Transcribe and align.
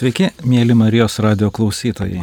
Sveiki, 0.00 0.30
mėly 0.48 0.72
Marijos 0.72 1.18
radio 1.20 1.50
klausytojai. 1.52 2.22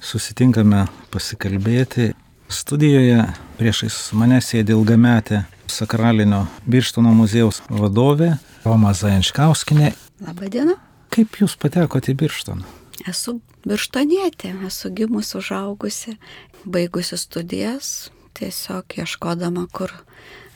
Susitinkame 0.00 0.86
pasikalbėti. 1.12 2.06
Studijoje 2.48 3.18
priešais 3.58 3.98
mane 4.16 4.38
sėdi 4.40 4.72
ilgametė 4.72 5.42
sakralinio 5.68 6.46
Birštono 6.64 7.12
muziejaus 7.12 7.60
vadovė 7.68 8.30
Roma 8.64 8.94
Zajančkauskinė. 8.96 9.90
Labadiena. 10.24 10.78
Kaip 11.12 11.36
jūs 11.42 11.58
patekote 11.60 12.14
į 12.14 12.16
Birštoną? 12.24 12.64
Esu 13.12 13.42
birštonietė, 13.68 14.54
esu 14.64 14.88
gimus 14.96 15.36
užaugusi, 15.36 16.16
baigusi 16.64 17.20
studijas, 17.20 18.08
tiesiog 18.40 19.02
ieškodama, 19.04 19.66
kur 19.68 19.92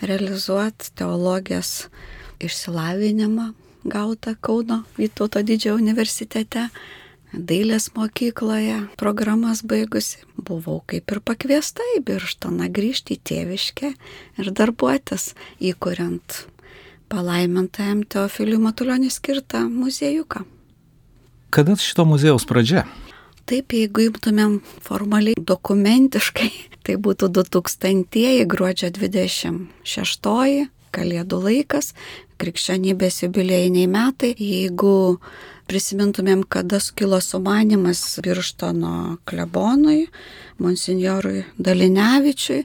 realizuoti 0.01 0.89
teologijos 0.97 1.91
išsilavinimą 2.41 3.53
gautą 3.85 4.35
Kauno 4.41 4.83
Vytauto 4.99 5.43
didžiojo 5.43 5.79
universitete, 5.81 6.69
dailės 7.33 7.91
mokykloje 7.97 8.79
programas 9.01 9.63
baigusi. 9.65 10.23
Buvau 10.37 10.81
kaip 10.87 11.13
ir 11.13 11.21
pakviesta 11.25 11.85
į 11.97 12.03
Birštoną 12.07 12.69
grįžti 12.73 13.17
į 13.17 13.23
tėviškę 13.31 13.93
ir 14.43 14.51
darbuotis 14.53 15.33
įkuriant 15.61 16.43
palaimintajam 17.13 18.03
Teofiliui 18.09 18.61
Matulionį 18.63 19.11
skirtą 19.13 19.67
muziejuką. 19.69 20.45
Kada 21.53 21.77
šito 21.77 22.07
muziejaus 22.09 22.47
pradžia? 22.49 22.87
Taip, 23.45 23.75
jeigu 23.77 24.07
imtumėm 24.07 24.61
formaliai 24.85 25.37
dokumentiškai, 25.37 26.51
tai 26.87 26.97
būtų 26.97 27.29
2000 27.37 28.47
gruodžio 28.49 28.93
26 28.95 30.71
kalėdų 30.93 31.39
laikas, 31.47 31.93
krikščionybės 32.43 33.23
jubiliejiniai 33.25 33.89
metai. 33.91 34.35
Jeigu 34.37 34.95
prisimintumėm, 35.71 36.43
kada 36.51 36.81
skilo 36.83 37.21
sumanimas 37.23 38.03
Birštono 38.25 39.19
klebonui, 39.29 40.09
monsinjorui 40.63 41.45
Dalinevičiui 41.57 42.61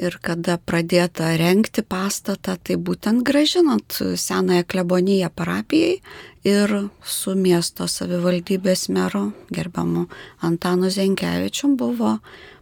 ir 0.00 0.16
kada 0.24 0.56
pradėta 0.58 1.34
renkti 1.38 1.84
pastatą, 1.84 2.56
tai 2.56 2.78
būtent 2.80 3.22
gražinant 3.26 4.00
senąją 4.00 4.64
kleboniją 4.66 5.30
parapijai 5.36 6.00
ir 6.48 6.72
su 7.04 7.34
miesto 7.36 7.88
savivaldybės 7.88 8.88
meru 8.88 9.30
gerbiamu 9.52 10.06
Antanu 10.46 10.88
Zenkevičium 10.90 11.76
buvo 11.76 12.16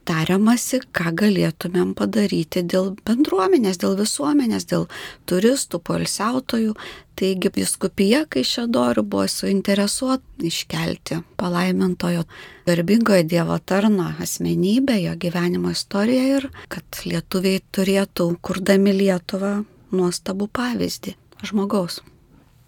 tariamasi, 0.08 0.80
ką 0.96 1.12
galėtumėm 1.20 1.92
padaryti 1.98 2.62
dėl 2.64 2.94
bendruomenės, 3.06 3.78
dėl 3.82 3.96
visuomenės, 3.98 4.66
dėl 4.70 4.88
turistų, 5.28 5.80
polsiautojų. 5.84 6.74
Taigi 7.18 7.50
biskupija 7.50 8.22
Kaišėdorių 8.30 9.02
buvo 9.02 9.24
suinteresuota 9.28 10.46
iškelti 10.46 11.18
palaimintojo 11.40 12.22
garbingojo 12.68 13.24
Dievo 13.26 13.58
tarno 13.58 14.12
asmenybę, 14.22 15.00
jo 15.02 15.16
gyvenimo 15.18 15.72
istoriją 15.74 16.28
ir 16.36 16.46
kad 16.70 17.02
lietuviai 17.04 17.64
turėtų, 17.74 18.30
kurdami 18.42 18.94
Lietuvą, 19.00 19.56
nuostabų 19.90 20.48
pavyzdį 20.54 21.18
žmogaus. 21.50 22.00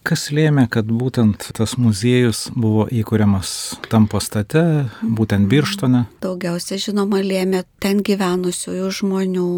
Kas 0.00 0.30
lėmė, 0.32 0.64
kad 0.72 0.88
būtent 0.88 1.50
tas 1.56 1.74
muziejus 1.76 2.46
buvo 2.56 2.86
įkūriamas 2.88 3.50
tam 3.92 4.06
pastate, 4.08 4.62
būtent 5.04 5.50
Birštone? 5.50 6.06
Daugiausia 6.24 6.78
žinoma 6.80 7.20
lėmė 7.20 7.66
ten 7.84 8.00
gyvenusiųjų 8.06 8.88
žmonių 8.96 9.50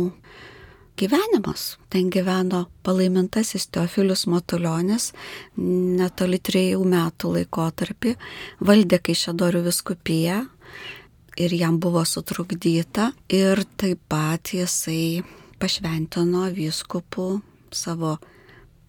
gyvenimas. 0.98 1.76
Ten 1.94 2.10
gyveno 2.10 2.64
palaimintasis 2.82 3.68
Teofilius 3.70 4.26
Matuljonis, 4.26 5.12
netoli 5.56 6.42
trejų 6.42 6.82
metų 6.90 7.36
laikotarpį, 7.36 8.16
valdė 8.66 8.98
Kaišėdorių 8.98 9.62
viskupiją 9.68 10.42
ir 11.38 11.54
jam 11.54 11.78
buvo 11.80 12.02
sutrukdyta 12.02 13.12
ir 13.30 13.62
taip 13.78 14.02
pat 14.10 14.52
jisai 14.58 15.22
pašventino 15.62 16.48
vyskupų 16.52 17.30
savo 17.72 18.18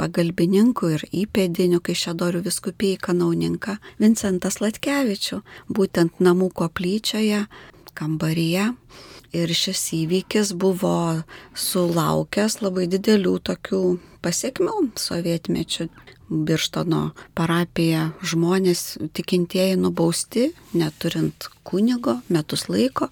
pagalbininkų 0.03 0.91
ir 0.97 1.06
įpėdinių 1.24 1.80
Kaišėdorių 1.88 2.44
viskupijai 2.44 3.00
kanauninką 3.08 3.78
Vincentas 4.03 4.59
Latkevičių, 4.59 5.40
būtent 5.72 6.19
namų 6.24 6.52
koplyčioje, 6.59 7.46
kambaryje. 7.96 8.74
Ir 9.34 9.50
šis 9.58 9.88
įvykis 9.97 10.52
buvo 10.62 11.24
sulaukęs 11.58 12.59
labai 12.62 12.86
didelių 12.91 13.40
tokių 13.50 13.80
pasiekmių 14.22 14.91
sovietmečių. 15.00 15.88
Birštono 16.34 17.02
parapija 17.38 18.12
žmonės 18.25 18.84
tikintieji 19.14 19.80
nubausti, 19.81 20.52
neturint 20.74 21.50
kunigo 21.68 22.20
metus 22.30 22.68
laiko, 22.72 23.09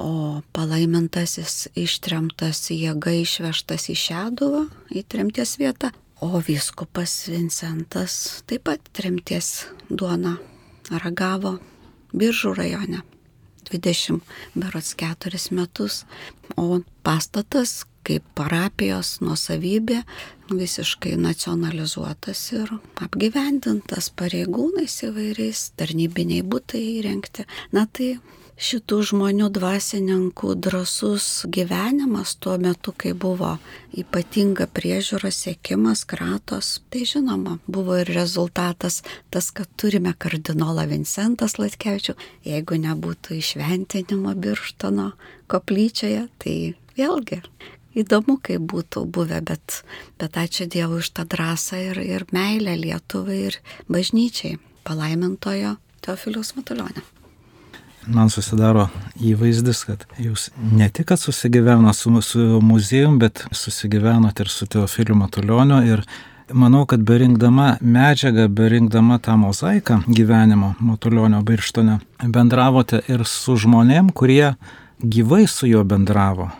o 0.00 0.40
palaimintasis 0.56 1.68
ištremtas 1.78 2.62
jėga 2.72 3.12
išvežtas 3.20 3.90
į 3.92 3.98
Šeduvą, 4.06 4.64
į 4.90 5.04
tremties 5.12 5.58
vietą, 5.60 5.92
O 6.20 6.40
vyskupas 6.48 7.28
Vincentas 7.32 8.42
taip 8.44 8.66
pat 8.68 8.90
tremties 8.92 9.64
duona 9.88 10.34
ragavo 10.90 11.54
Biržų 12.12 12.52
rajone 12.58 13.00
20 13.70 14.20
berots 14.52 14.90
4 15.00 15.40
metus, 15.56 16.04
o 16.60 16.82
pastatas 17.06 17.86
kaip 18.04 18.26
parapijos 18.36 19.20
nuosavybė 19.24 20.02
visiškai 20.50 21.14
nacionalizuotas 21.20 22.42
ir 22.52 22.74
apgyvendintas 23.00 24.10
pareigūnais 24.18 24.98
įvairiais, 25.08 25.70
tarnybiniai 25.80 26.44
būtai 26.44 26.82
įrengti. 26.98 27.46
Na 27.72 27.86
tai 27.86 28.18
šitų 28.60 28.98
žmonių 29.08 29.48
dvasininkų 29.56 30.52
drasus 30.60 31.46
gyvenimas 31.48 32.34
tuo 32.36 32.58
metu, 32.60 32.92
kai 32.92 33.14
buvo 33.16 33.54
ypatinga 33.96 34.66
priežiūra, 34.76 35.30
sėkimas, 35.32 36.04
kratos, 36.08 36.74
tai 36.92 37.06
žinoma, 37.08 37.56
buvo 37.66 37.96
ir 38.02 38.10
rezultatas 38.12 39.00
tas, 39.32 39.50
kad 39.56 39.70
turime 39.80 40.12
kardinolą 40.12 40.84
Vincentas 40.90 41.56
Latkevičių, 41.60 42.16
jeigu 42.46 42.80
nebūtų 42.84 43.38
išventinimo 43.40 44.34
Birštono 44.36 45.12
koplyčioje, 45.50 46.26
tai 46.42 46.56
vėlgi 46.98 47.40
įdomu, 48.00 48.36
kaip 48.44 48.66
būtų 48.70 49.06
buvę, 49.08 49.40
bet, 49.40 49.80
bet 50.20 50.36
ačiū 50.36 50.68
Dievui 50.70 51.00
už 51.00 51.14
tą 51.16 51.24
drąsą 51.24 51.80
ir, 51.90 52.02
ir 52.04 52.26
meilę 52.36 52.76
Lietuvai 52.76 53.40
ir 53.48 53.62
bažnyčiai 53.88 54.60
palaimintojo 54.84 55.78
Teofiliaus 56.04 56.54
Matulionė 56.58 57.08
man 58.06 58.30
susidaro 58.32 58.88
įvaizdis, 59.20 59.84
kad 59.88 60.06
jūs 60.20 60.48
ne 60.72 60.88
tik, 60.88 61.10
kad 61.10 61.20
susigyveno 61.20 61.92
su, 61.96 62.12
su 62.24 62.60
muziejum, 62.64 63.18
bet 63.20 63.44
susigyvenot 63.52 64.40
ir 64.40 64.48
su 64.48 64.66
Teofiliu 64.70 65.16
Matulioniu 65.18 65.82
ir 65.86 66.04
manau, 66.52 66.84
kad 66.86 67.04
berinkdama 67.06 67.76
medžiagą, 67.80 68.48
berinkdama 68.48 69.18
tą 69.22 69.36
mozaiką 69.40 70.00
gyvenimo 70.08 70.74
Matulionio 70.80 71.42
Birštone, 71.42 72.00
bendravote 72.24 73.02
ir 73.08 73.24
su 73.26 73.56
žmonėm, 73.60 74.10
kurie 74.12 74.54
gyvai 75.00 75.46
su 75.48 75.70
juo 75.70 75.84
bendravo. 75.84 76.50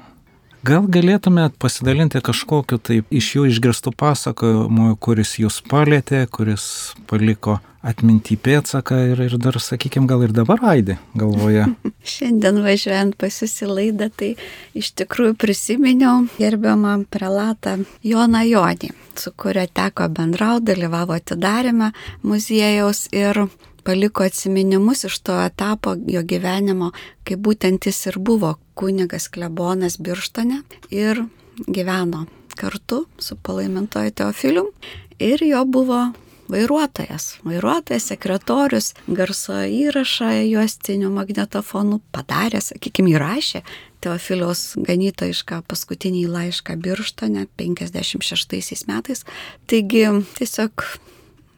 Gal 0.61 0.85
galėtumėt 0.93 1.55
pasidalinti 1.57 2.21
kažkokiu 2.21 2.77
taip 2.85 3.15
iš 3.17 3.31
jų 3.39 3.47
išgirstų 3.49 3.95
pasakojimų, 3.97 4.91
kuris 5.01 5.39
jūs 5.41 5.63
palėtė, 5.65 6.27
kuris 6.29 6.67
paliko 7.09 7.55
atminti 7.81 8.37
pėtsaką 8.37 8.99
ir, 9.15 9.23
ir 9.25 9.37
dar, 9.41 9.57
sakykime, 9.57 10.05
gal 10.11 10.27
ir 10.27 10.35
dabar 10.37 10.61
aidė 10.75 10.99
galvoje. 11.17 11.65
Šiandien 12.13 12.61
važiuojant 12.67 13.17
pas 13.17 13.41
jūs 13.41 13.57
į 13.65 13.71
laidą, 13.71 14.11
tai 14.13 14.35
iš 14.77 14.93
tikrųjų 15.01 15.39
prisiminiau 15.41 16.27
gerbiamą 16.37 16.99
prelatą 17.09 17.79
Joną 18.05 18.45
Jonį, 18.51 18.93
su 19.17 19.33
kuria 19.33 19.65
teko 19.65 20.11
bendrauti, 20.13 20.75
dalyvavo 20.75 21.17
atidarime 21.17 21.95
muziejaus 22.21 23.07
ir 23.17 23.47
paliko 23.85 24.25
atsiminimus 24.25 25.05
iš 25.05 25.19
to 25.27 25.37
etapo 25.45 25.95
jo 26.07 26.23
gyvenimo, 26.23 26.93
kai 27.25 27.37
būtent 27.37 27.87
jis 27.87 28.07
ir 28.13 28.19
buvo 28.19 28.57
kunigas 28.75 29.29
klebonas 29.29 29.99
Birštone 29.99 30.63
ir 30.91 31.25
gyveno 31.67 32.27
kartu 32.57 33.05
su 33.19 33.37
palaimintoju 33.37 34.11
Teofilium 34.11 34.73
ir 35.19 35.45
jo 35.45 35.65
buvo 35.65 36.11
vairuotojas, 36.51 37.37
vairuotojas, 37.47 38.09
sekretorius, 38.11 38.95
garso 39.07 39.55
įrašą 39.55 40.33
juostiniu 40.49 41.11
magnetofonu 41.15 42.01
padarė, 42.15 42.61
sakykime, 42.65 43.15
įrašė 43.15 43.63
Teofiliaus 44.01 44.65
ganytojišką 44.81 45.61
paskutinį 45.71 46.25
laišką 46.33 46.77
Birštone 46.81 47.47
56 47.61 48.89
metais. 48.89 49.25
Taigi 49.71 50.07
tiesiog 50.39 50.87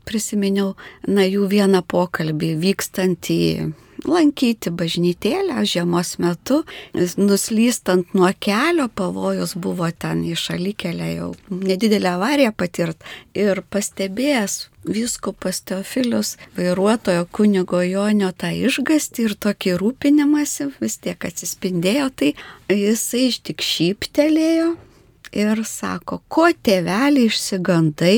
prisiminiau, 0.09 0.75
na, 1.09 1.27
jų 1.27 1.49
vieną 1.53 1.85
pokalbį 1.89 2.55
vykstant 2.63 3.31
į 3.33 3.73
lankyti 4.09 4.71
bažnytėlę 4.75 5.63
žiemos 5.69 6.17
metu, 6.23 6.63
nuslystant 6.95 8.15
nuo 8.17 8.31
kelio, 8.43 8.89
pavojus 8.89 9.55
buvo 9.55 9.89
ten 9.91 10.25
į 10.27 10.35
šalikelę 10.39 11.09
jau 11.13 11.31
nedidelę 11.51 12.15
avariją 12.17 12.53
patirt. 12.57 13.03
Ir 13.39 13.63
pastebėjęs 13.71 14.59
vyskupas 14.89 15.63
Teofilius 15.69 16.37
vairuotojo 16.57 17.27
kunigo 17.31 17.83
Jonio 17.87 18.33
tą 18.35 18.51
išgasti 18.51 19.29
ir 19.29 19.37
tokį 19.39 19.77
rūpinimąsi 19.81 20.73
vis 20.81 20.99
tiek 21.03 21.29
atsispindėjo, 21.29 22.09
tai 22.11 22.33
jisai 22.73 23.29
iš 23.31 23.43
tik 23.47 23.63
šyptelėjo 23.63 24.73
ir 25.33 25.63
sako, 25.65 26.21
ko 26.29 26.51
tėveliai 26.53 27.31
išsigandai, 27.31 28.17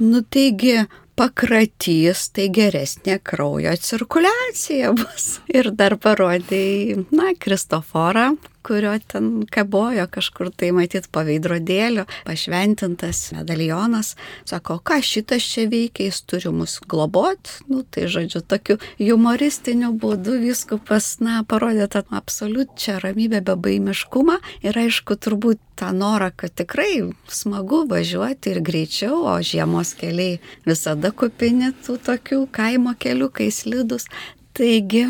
nu 0.00 0.22
taigi 0.22 0.86
pakratys, 1.16 2.28
tai 2.36 2.48
geresnė 2.52 3.18
kraujo 3.24 3.72
cirkuliacija 3.88 4.92
bus. 4.96 5.28
Ir 5.56 5.72
dar 5.76 5.96
parodė, 6.02 6.98
na, 7.10 7.32
Kristoforą, 7.40 8.34
kurio 8.66 8.96
ten 9.06 9.46
kabojo 9.50 10.06
kažkur 10.10 10.50
tai 10.50 10.72
matyt 10.74 11.06
po 11.14 11.22
veidrodėliu, 11.26 12.06
pašventintas 12.26 13.30
medalionas. 13.36 14.14
Sako, 14.48 14.80
ką 14.82 14.98
šitas 15.06 15.46
čia 15.46 15.68
veikia, 15.70 16.08
jis 16.08 16.22
turi 16.26 16.50
mus 16.54 16.78
globot. 16.88 17.52
Nu, 17.70 17.84
tai 17.86 18.08
žodžiu, 18.10 18.42
tokiu 18.42 18.78
humoristiniu 18.98 19.92
būdu 19.94 20.40
viskupas, 20.42 21.16
na, 21.22 21.42
parodė 21.48 21.86
tą 21.92 22.02
absoliučią 22.10 22.98
ramybę, 23.04 23.42
bebaimiškumą 23.46 24.40
ir 24.66 24.82
aišku, 24.86 25.18
turbūt 25.22 25.62
tą 25.76 25.92
norą, 25.92 26.30
kad 26.36 26.54
tikrai 26.56 27.12
smagu 27.28 27.82
važiuoti 27.90 28.54
ir 28.54 28.62
greičiau, 28.64 29.18
o 29.28 29.34
žiemos 29.44 29.92
keliai 30.00 30.38
visada 30.66 31.12
kupini 31.12 31.72
tų 31.84 31.98
tokių 32.08 32.40
kaimo 32.56 32.94
kelių, 32.98 33.28
kai 33.36 33.50
slidus. 33.52 34.08
Taigi, 34.56 35.04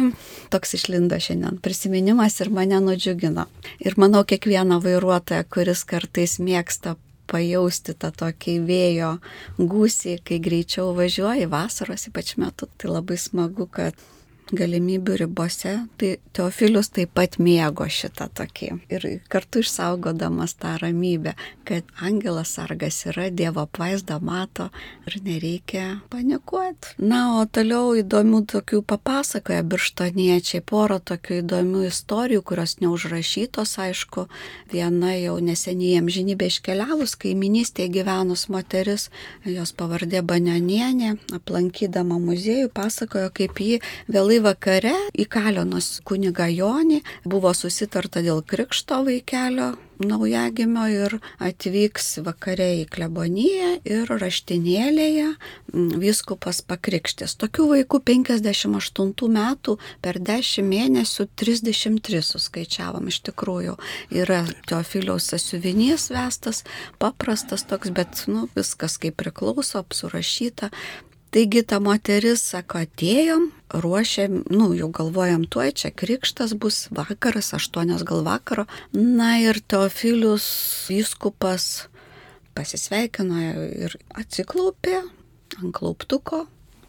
toks 0.50 0.74
išlindo 0.74 1.18
šiandien 1.22 1.60
prisiminimas 1.62 2.40
ir 2.42 2.48
mane 2.50 2.80
nudžiugino. 2.82 3.44
Ir 3.78 3.94
manau, 4.00 4.24
kiekvieną 4.26 4.80
vairuotoją, 4.82 5.44
kuris 5.54 5.84
kartais 5.86 6.40
mėgsta 6.42 6.96
pajausti 7.30 7.94
tą 7.94 8.10
tokį 8.22 8.56
vėjo 8.66 9.12
gūsį, 9.58 10.16
kai 10.26 10.40
greičiau 10.42 10.90
važiuoji 10.98 11.46
vasaros 11.52 12.08
ypač 12.10 12.34
metu, 12.42 12.66
tai 12.74 12.90
labai 12.90 13.18
smagu, 13.22 13.68
kad 13.70 13.94
galimybių 14.54 15.16
ribose, 15.24 15.72
tai 15.98 16.16
Teofilius 16.36 16.90
taip 16.94 17.14
pat 17.16 17.38
mėgo 17.42 17.86
šitą 17.90 18.28
tokį 18.36 18.68
ir 18.92 19.06
kartu 19.32 19.62
išsaugodamas 19.64 20.54
tą 20.60 20.76
ramybę, 20.78 21.32
kad 21.66 21.86
angelas 21.98 22.52
sargas 22.54 23.00
yra, 23.08 23.28
Dievo 23.30 23.64
apvaizda 23.66 24.20
mato 24.22 24.68
ir 25.08 25.18
nereikia 25.24 25.86
panikuoti. 26.12 26.94
Na, 27.02 27.40
o 27.40 27.46
toliau 27.50 27.96
įdomių 27.98 28.44
tokių 28.52 28.82
papasakoja 28.86 29.64
birštoniečiai, 29.66 30.62
porą 30.62 31.00
tokių 31.00 31.40
įdomių 31.42 31.86
istorijų, 31.88 32.44
kurios 32.46 32.76
neužrašytos, 32.84 33.74
aišku, 33.82 34.28
viena 34.72 35.14
jau 35.16 35.38
neseniai 35.42 35.98
amžinybė 36.02 36.50
iškeliavus, 36.52 37.16
kaiminystėje 37.18 37.90
gyvenus 37.98 38.46
moteris, 38.52 39.08
jos 39.42 39.74
pavardė 39.74 40.22
Banionienė, 40.26 41.16
aplankydama 41.34 42.20
muziejų, 42.22 42.70
pasakojo, 42.76 43.32
kaip 43.34 43.58
ji 43.62 43.82
vėlai 44.06 44.35
vėlai 44.36 44.52
vakare 44.52 44.94
įkalinus 45.16 46.02
kuniga 46.04 46.46
Jonį 46.48 47.02
buvo 47.24 47.52
susitarta 47.54 48.20
dėl 48.20 48.42
krikšto 48.44 49.04
vaikelio 49.06 49.76
naujagimio 49.98 50.84
ir 50.92 51.16
atvyks 51.40 52.18
vakare 52.20 52.82
į 52.82 52.86
kleboniją 52.92 53.80
ir 53.84 54.04
raštinėlėje 54.10 55.30
vyskupas 55.72 56.60
pakrikštis. 56.68 57.36
Tokių 57.40 57.68
vaikų 57.70 58.02
58 58.04 59.32
metų 59.32 59.78
per 60.04 60.20
10 60.20 60.68
mėnesių 60.68 61.28
33 61.32 62.22
suskaičiavom 62.22 63.08
iš 63.08 63.22
tikrųjų. 63.30 63.78
Yra 64.12 64.44
Teofiliaus 64.68 65.30
sasiuvinys 65.32 66.10
vestas, 66.12 66.64
paprastas 66.98 67.64
toks, 67.64 67.88
bet 67.88 68.26
nu, 68.28 68.50
viskas 68.56 68.98
kaip 69.00 69.16
priklauso, 69.16 69.80
apsurašyta. 69.80 70.72
Taigi 71.36 71.60
ta 71.68 71.76
moteris 71.84 72.40
sako, 72.48 72.78
atėjom, 72.86 73.42
ruošiam, 73.84 74.38
nu, 74.48 74.70
jau 74.72 74.86
galvojam 74.88 75.42
tuoj, 75.44 75.74
čia 75.76 75.90
krikštas 75.92 76.54
bus 76.56 76.86
vakaras, 76.96 77.50
aštuonios 77.58 78.06
gal 78.08 78.22
vakaro. 78.24 78.64
Na 78.96 79.34
ir 79.42 79.60
Teofilius 79.68 80.46
vyskupas 80.88 81.90
pasisveikino 82.56 83.42
ir 83.68 83.98
atsiklaupė 84.16 84.96
ant 85.58 85.76
klauptuko 85.76 86.46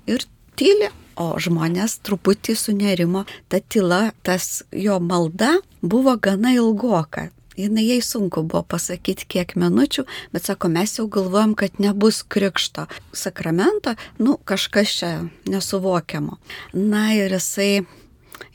ir 0.07 0.23
tyli. 0.55 0.93
O 1.19 1.33
žmonės 1.43 1.97
truputį 2.07 2.55
sunerimo, 2.55 3.25
ta 3.51 3.59
tyla, 3.59 4.13
tas 4.23 4.61
jo 4.71 4.95
malda 5.03 5.57
buvo 5.83 6.15
gana 6.15 6.55
ilgoka 6.55 7.33
jinai 7.57 7.87
jai 7.87 8.01
sunku 8.05 8.43
buvo 8.45 8.63
pasakyti 8.63 9.27
kiek 9.27 9.55
minučių, 9.59 10.05
bet 10.33 10.47
sako, 10.49 10.69
mes 10.73 10.97
jau 10.99 11.07
galvojam, 11.11 11.55
kad 11.57 11.79
nebus 11.81 12.21
krikšto 12.23 12.87
sakramento, 13.13 13.95
nu 14.21 14.37
kažkas 14.37 14.93
čia 14.99 15.11
nesuvokiamo. 15.49 16.37
Na 16.73 17.09
ir 17.17 17.33
jisai, 17.33 17.85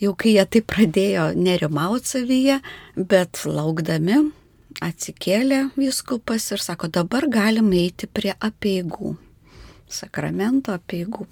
jau 0.02 0.14
kai 0.14 0.36
jie 0.36 0.46
tai 0.46 0.62
pradėjo 0.62 1.32
nerimauti 1.38 2.14
savyje, 2.16 2.60
bet 2.96 3.42
laukdami 3.46 4.22
atsikėlė 4.82 5.66
viskupas 5.76 6.48
ir 6.54 6.62
sako, 6.62 6.88
dabar 6.88 7.28
galim 7.30 7.72
eiti 7.76 8.08
prie 8.08 8.32
apieigų, 8.40 9.16
sakramento 9.90 10.74
apieigų. 10.76 11.26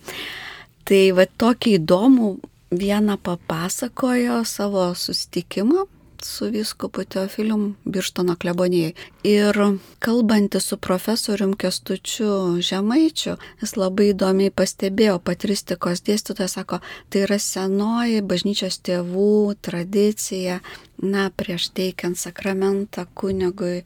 Tai 0.84 1.02
va 1.16 1.26
tokį 1.38 1.76
įdomų 1.78 2.30
vieną 2.70 3.16
papasakojo 3.22 4.42
savo 4.44 4.90
susitikimą 4.94 5.86
su 6.24 6.50
viskupu 6.50 7.04
Teofilium 7.04 7.76
Birštono 7.84 8.36
klebonijai. 8.36 8.94
Ir 9.24 9.56
kalbantis 9.98 10.64
su 10.70 10.76
profesorium 10.76 11.54
Kestučiu 11.56 12.60
Žemaičiu, 12.60 13.36
jis 13.62 13.76
labai 13.76 14.10
įdomiai 14.12 14.52
pastebėjo, 14.54 15.18
patristikos 15.24 16.04
dėstytojas 16.06 16.56
sako, 16.58 16.80
tai 17.08 17.24
yra 17.26 17.38
senoji 17.40 18.22
bažnyčios 18.22 18.80
tėvų 18.86 19.56
tradicija, 19.62 20.60
na, 21.02 21.30
prieš 21.36 21.70
teikiant 21.76 22.18
sakramentą 22.20 23.06
kunigui 23.14 23.84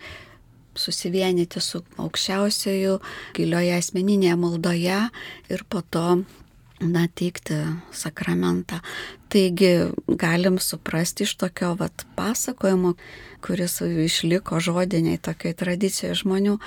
susivienyti 0.75 1.61
su 1.63 1.85
aukščiausiojų 2.03 2.99
gilioje 3.37 3.77
asmeninėje 3.79 4.39
maldoje 4.41 5.03
ir 5.55 5.67
po 5.71 5.83
to 5.87 6.09
na, 6.89 7.07
teikti 7.09 7.57
sakramentą. 7.93 8.81
Taigi 9.33 9.91
galim 10.09 10.59
suprasti 10.59 11.25
iš 11.27 11.35
tokio 11.41 11.75
vat, 11.79 12.05
pasakojimo, 12.17 12.95
kuris 13.45 13.81
išliko 13.81 14.61
žodiniai 14.61 15.19
tokiai 15.19 15.57
tradicijai 15.59 16.15
žmonių, 16.19 16.59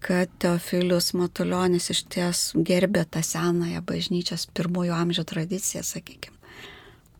kad 0.00 0.32
Teofilius 0.40 1.12
Matuljonis 1.16 1.90
iš 1.92 2.04
ties 2.12 2.42
gerbė 2.56 3.04
tą 3.04 3.22
senąją 3.24 3.82
bažnyčios 3.84 4.46
pirmųjų 4.56 4.96
amžių 4.96 5.24
tradiciją, 5.28 5.84
sakykime. 5.84 6.36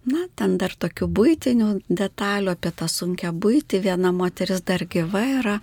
Na, 0.08 0.24
ten 0.32 0.56
dar 0.56 0.72
tokių 0.80 1.10
būtinių 1.12 1.66
detalių 1.92 2.54
apie 2.54 2.72
tą 2.72 2.88
sunkę 2.88 3.34
būtį. 3.36 3.82
Viena 3.84 4.14
moteris 4.16 4.62
dar 4.64 4.86
gyva 4.88 5.26
yra, 5.40 5.58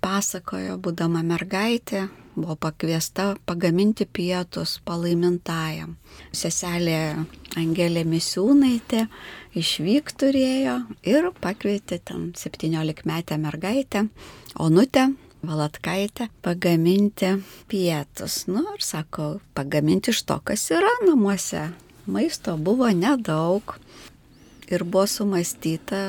pasakojo, 0.00 0.78
būdama 0.80 1.20
mergaitė, 1.28 2.06
buvo 2.34 2.56
pakviesta 2.56 3.36
pagaminti 3.46 4.06
pietus 4.06 4.78
palaimintajam. 4.84 5.96
Seselė 6.32 7.24
Angelė 7.60 8.04
Misiūnaitė 8.08 9.06
išvyk 9.58 10.14
turėjo 10.16 10.78
ir 11.04 11.28
pakvietė 11.44 12.00
ten 12.08 12.30
17 12.38 13.04
metę 13.08 13.38
mergaitę, 13.38 14.06
Onutę 14.54 15.10
Valatkaitę, 15.42 16.28
pagaminti 16.42 17.34
pietus. 17.68 18.46
Nu 18.46 18.62
ir 18.76 18.84
sako, 18.84 19.40
pagaminti 19.54 20.12
iš 20.14 20.22
to, 20.22 20.38
kas 20.44 20.68
yra 20.70 20.92
namuose. 21.06 21.72
Maisto 22.06 22.54
buvo 22.56 22.88
nedaug 22.94 23.76
ir 24.70 24.84
buvo 24.84 25.06
sumastyta 25.10 26.04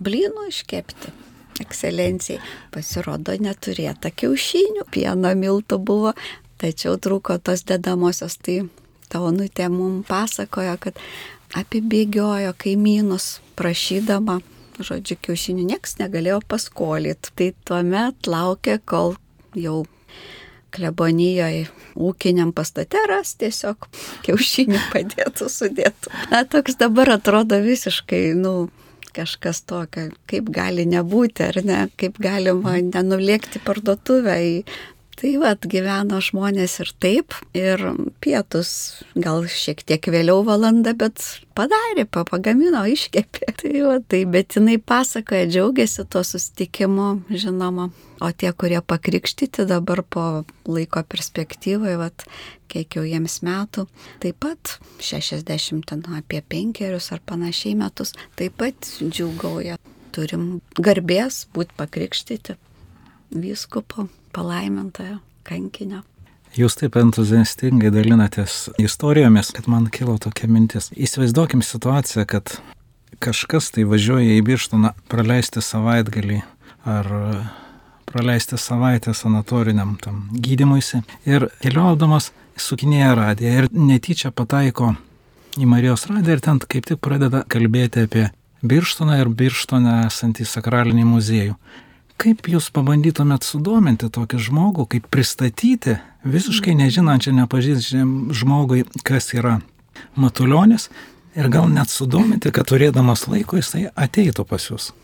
blynų 0.00 0.50
iškepti 0.52 1.25
ekscelencijai. 1.62 2.40
Pasirodo, 2.74 3.36
neturėta 3.40 4.10
kiaušinių, 4.10 4.86
pieno 4.92 5.32
miltų 5.38 5.78
buvo, 5.78 6.12
tačiau 6.60 6.96
trūko 7.00 7.38
tos 7.42 7.64
dedamosios. 7.68 8.38
Tai 8.42 8.60
taunutė 9.12 9.70
mums 9.72 10.06
pasakojo, 10.08 10.76
kad 10.82 11.00
apibėgiojo 11.56 12.54
kaimynus 12.58 13.36
prašydama, 13.58 14.40
žodžiu, 14.82 15.18
kiaušinių 15.28 15.68
nieks 15.72 15.98
negalėjo 16.00 16.40
paskolyti. 16.48 17.32
Tai 17.36 17.52
tuomet 17.68 18.30
laukė, 18.30 18.80
kol 18.84 19.16
jau 19.56 19.84
klebonijoje 20.76 21.66
ūkiniam 21.96 22.52
pastate 22.56 23.00
ras 23.08 23.34
tiesiog 23.40 23.88
kiaušinių 24.26 24.80
padėtų 24.92 25.48
sudėtų. 25.52 26.12
Na, 26.32 26.42
toks 26.44 26.76
dabar 26.80 27.14
atrodo 27.16 27.58
visiškai, 27.64 28.34
nu, 28.36 28.68
kažkas 29.16 29.62
tokio, 29.68 30.10
kaip 30.30 30.50
gali 30.54 30.86
nebūti, 30.88 31.46
ar 31.48 31.60
ne, 31.66 31.80
kaip 32.00 32.20
galima 32.22 32.76
nenulėkti 32.82 33.62
parduotuvę 33.66 34.36
į 34.44 34.54
Tai 35.16 35.30
vad, 35.40 35.64
gyveno 35.72 36.18
žmonės 36.20 36.74
ir 36.82 36.90
taip, 37.00 37.32
ir 37.56 37.80
pietus 38.20 38.70
gal 39.16 39.46
šiek 39.48 39.78
tiek 39.88 40.04
vėliau 40.12 40.42
valanda, 40.44 40.92
bet 40.92 41.22
padarė, 41.56 42.04
pagamino, 42.12 42.82
iškepė. 42.84 43.48
Tai 43.62 43.70
va, 43.86 43.94
tai, 44.04 44.20
bet 44.28 44.58
jinai 44.58 44.76
pasakoja, 44.76 45.46
džiaugiasi 45.48 46.04
tuo 46.12 46.20
susitikimu, 46.20 47.06
žinoma. 47.32 47.88
O 48.20 48.28
tie, 48.36 48.50
kurie 48.52 48.82
pakrikštyti 48.84 49.64
dabar 49.68 50.02
po 50.04 50.26
laiko 50.68 51.00
perspektyvoje, 51.08 51.96
va, 52.00 52.10
kiek 52.68 52.98
jau 52.98 53.06
jiems 53.08 53.38
metų, 53.46 53.86
taip 54.20 54.36
pat 54.44 54.76
60 55.00 55.88
ten, 55.88 56.04
apie 56.18 56.42
penkerius 56.44 57.08
ar 57.16 57.24
panašiai 57.24 57.72
metus, 57.80 58.12
taip 58.36 58.60
pat 58.60 58.92
džiugauja. 59.00 59.80
Turim 60.12 60.60
garbės 60.76 61.46
būti 61.56 61.76
pakrikštyti 61.80 62.60
vyskupo 63.36 64.08
palaimintojo 64.36 65.18
kankinio. 65.46 66.02
Jūs 66.56 66.78
taip 66.78 66.96
entuziastingai 66.96 67.90
dalinatės 67.92 68.70
istorijomis, 68.80 69.50
kad 69.56 69.66
man 69.68 69.90
kilo 69.92 70.16
tokia 70.22 70.48
mintis. 70.48 70.88
Įsivaizduokim 70.96 71.60
situaciją, 71.64 72.24
kad 72.30 72.54
kažkas 73.20 73.72
tai 73.74 73.84
važiuoja 73.88 74.38
į 74.38 74.44
Birštoną 74.46 74.94
praleisti 75.10 75.60
savaitgalį 75.64 76.40
ar 76.88 77.10
praleisti 78.06 78.56
savaitę 78.60 79.14
sanatoriniam 79.14 79.96
tam 80.00 80.28
gydimuisi 80.32 81.02
ir 81.28 81.48
keliaudamas 81.60 82.30
sukinėja 82.56 83.14
radiją 83.18 83.54
ir 83.60 83.68
netyčia 83.72 84.30
pataiko 84.32 84.94
į 85.58 85.68
Marijos 85.68 86.06
radiją 86.08 86.38
ir 86.38 86.44
ten 86.44 86.60
kaip 86.62 86.86
tik 86.88 87.02
pradeda 87.04 87.42
kalbėti 87.52 88.06
apie 88.06 88.28
Birštoną 88.66 89.18
ir 89.20 89.28
Birštone 89.28 89.98
esantį 90.06 90.46
sakralinį 90.48 91.04
muziejų. 91.10 91.56
Kaip 92.16 92.48
jūs 92.48 92.70
pabandytumėt 92.72 93.44
sudominti 93.44 94.08
tokį 94.12 94.38
žmogų, 94.48 94.86
kaip 94.94 95.08
pristatyti 95.12 95.98
visiškai 96.24 96.72
nežinančią, 96.78 97.34
nepažįstamą 97.42 98.32
žmogui, 98.36 98.86
kas 99.04 99.34
yra 99.36 99.58
matulionis 100.16 100.88
ir 101.36 101.50
gal 101.52 101.68
net 101.68 101.92
sudominti, 101.92 102.52
kad 102.56 102.72
turėdamas 102.72 103.26
laiko 103.28 103.60
jisai 103.60 103.90
ateitų 103.92 104.46
pas 104.48 104.70
jūs? 104.70 104.94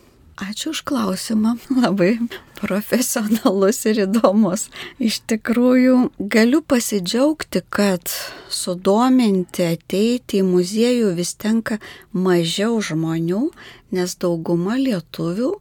Ačiū 0.41 0.73
už 0.73 0.81
klausimą, 0.89 1.59
labai 1.85 2.17
profesionalus 2.57 3.85
ir 3.91 4.07
įdomus. 4.07 4.71
Iš 4.97 5.21
tikrųjų, 5.29 5.97
galiu 6.17 6.63
pasidžiaugti, 6.65 7.61
kad 7.69 8.09
sudominti 8.49 9.69
ateiti 9.69 10.41
į 10.41 10.49
muziejų 10.49 11.13
vis 11.21 11.37
tenka 11.37 11.77
mažiau 12.17 12.81
žmonių, 12.81 13.51
nes 13.93 14.17
dauguma 14.17 14.81
lietuvių 14.81 15.53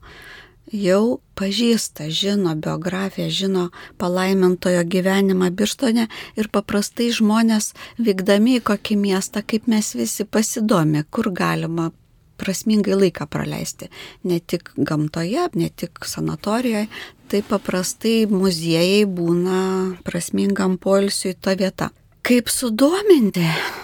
jau 0.72 1.20
pažįsta, 1.36 2.10
žino 2.10 2.56
biografiją, 2.56 3.30
žino 3.30 3.70
palaimintojo 4.02 4.84
gyvenimą 4.88 5.52
Birštone 5.52 6.08
ir 6.40 6.52
paprastai 6.54 7.12
žmonės 7.14 7.74
vykdami 8.00 8.60
į 8.60 8.66
kokį 8.72 9.00
miestą, 9.06 9.44
kaip 9.44 9.68
mes 9.72 9.94
visi 9.96 10.26
pasidomi, 10.26 11.04
kur 11.12 11.32
galima 11.32 11.92
prasmingai 12.42 12.98
laiką 12.98 13.28
praleisti. 13.30 13.92
Ne 14.24 14.40
tik 14.40 14.72
gamtoje, 14.78 15.48
ne 15.54 15.70
tik 15.70 16.06
sanatorijoje, 16.10 16.88
tai 17.30 17.42
paprastai 17.48 18.26
muziejai 18.32 19.06
būna 19.06 19.60
prasmingam 20.08 20.80
polsiui 20.82 21.38
ta 21.38 21.56
vieta. 21.60 21.92
Kaip 22.32 22.48
sudominti? 22.48 23.42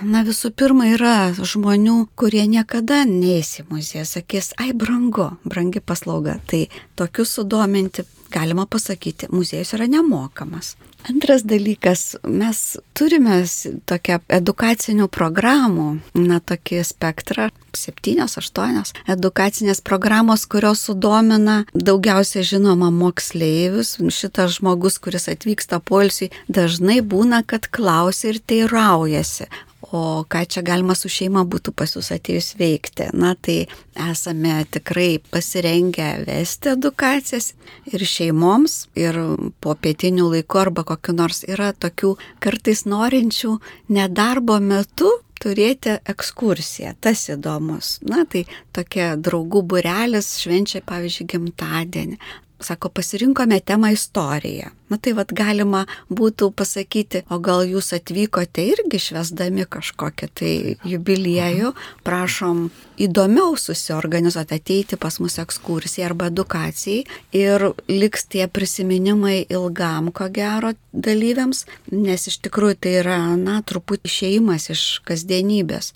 Na 0.07 0.21
visų 0.23 0.53
pirma 0.55 0.85
yra 0.87 1.33
žmonių, 1.35 1.95
kurie 2.15 2.45
niekada 2.47 3.01
neįs 3.03 3.49
į 3.59 3.65
muziejų, 3.67 4.05
sakys, 4.07 4.53
ai 4.55 4.69
brangu, 4.71 5.25
brangi 5.43 5.81
paslauga. 5.83 6.37
Tai 6.47 6.61
tokius 6.95 7.33
sudominti 7.35 8.05
galima 8.31 8.65
pasakyti, 8.65 9.31
muziejus 9.31 9.73
yra 9.77 9.87
nemokamas. 9.87 10.75
Antras 11.09 11.43
dalykas, 11.47 12.17
mes 12.27 12.77
turime 12.97 13.39
tokią 13.87 14.17
edukacinių 14.39 15.07
programų, 15.07 15.85
na, 16.19 16.39
tokį 16.43 16.81
spektrą, 16.83 17.47
septynios, 17.77 18.35
aštuonios 18.41 18.91
edukacinės 19.07 19.79
programos, 19.85 20.43
kurios 20.49 20.83
sudomina 20.87 21.61
daugiausia 21.73 22.43
žinoma 22.43 22.89
moksleivius. 22.91 23.95
Šitas 24.17 24.57
žmogus, 24.57 24.97
kuris 24.99 25.29
atvyksta 25.31 25.79
polsiui, 25.79 26.31
dažnai 26.51 26.99
būna, 27.05 27.43
kad 27.47 27.69
klausia 27.71 28.33
ir 28.33 28.41
teiraujasi, 28.43 29.47
o 29.91 30.25
ką 30.29 30.43
čia 30.45 30.63
galima 30.65 30.95
su 30.95 31.09
šeima 31.11 31.43
būtų 31.47 31.73
pas 31.77 31.95
jūs 31.95 32.11
atėjus 32.15 32.55
veikti. 32.59 33.09
Na 33.13 33.33
tai 33.35 33.67
esame 34.07 34.59
tikrai 34.71 35.19
pasirengę 35.31 36.09
vesti 36.27 36.73
edukacijas 36.73 37.53
ir 37.91 38.03
šeimoms, 38.03 38.87
ir 38.99 39.19
po 39.63 39.75
pietinių 39.75 40.31
laikų 40.33 40.63
arba 40.65 40.83
kokiu 40.87 41.15
nors 41.17 41.43
yra 41.47 41.71
tokių 41.73 42.15
kartais 42.43 42.85
norinčių 42.89 43.57
nedarbo 43.93 44.59
metu 44.63 45.11
turėti 45.37 45.99
ekskursiją. 46.09 46.95
Tas 47.01 47.27
įdomus. 47.29 47.97
Na, 48.07 48.25
tai 48.25 48.47
tokia 48.75 49.13
draugų 49.21 49.63
burelis 49.69 50.33
švenčia, 50.41 50.81
pavyzdžiui, 50.87 51.29
gimtadienį 51.35 52.19
sako, 52.59 52.89
pasirinkome 52.89 53.59
temą 53.59 53.91
istoriją. 53.93 54.69
Na 54.89 54.97
tai 54.97 55.11
vad 55.17 55.33
galima 55.35 55.81
būtų 56.07 56.47
pasakyti, 56.55 57.25
o 57.29 57.41
gal 57.43 57.65
jūs 57.67 57.91
atvykote 57.97 58.63
irgi 58.71 59.01
švesdami 59.03 59.65
kažkokią 59.67 60.29
tai 60.39 60.51
jubiliejų, 60.87 61.73
prašom 62.07 62.69
įdomiau 63.03 63.57
susiorganizuoti, 63.59 64.61
ateiti 64.61 64.99
pas 65.01 65.19
mus 65.19 65.35
ekskursijai 65.43 66.07
arba 66.07 66.31
edukacijai 66.31 67.03
ir 67.35 67.67
liks 67.91 68.29
tie 68.31 68.47
prisiminimai 68.47 69.41
ilgam, 69.51 70.13
ko 70.15 70.29
gero, 70.31 70.71
dalyviams, 70.93 71.65
nes 71.91 72.31
iš 72.31 72.39
tikrųjų 72.47 72.79
tai 72.79 72.97
yra, 73.03 73.19
na, 73.35 73.59
truputį 73.67 74.07
išėjimas 74.07 74.71
iš 74.71 74.87
kasdienybės 75.07 75.93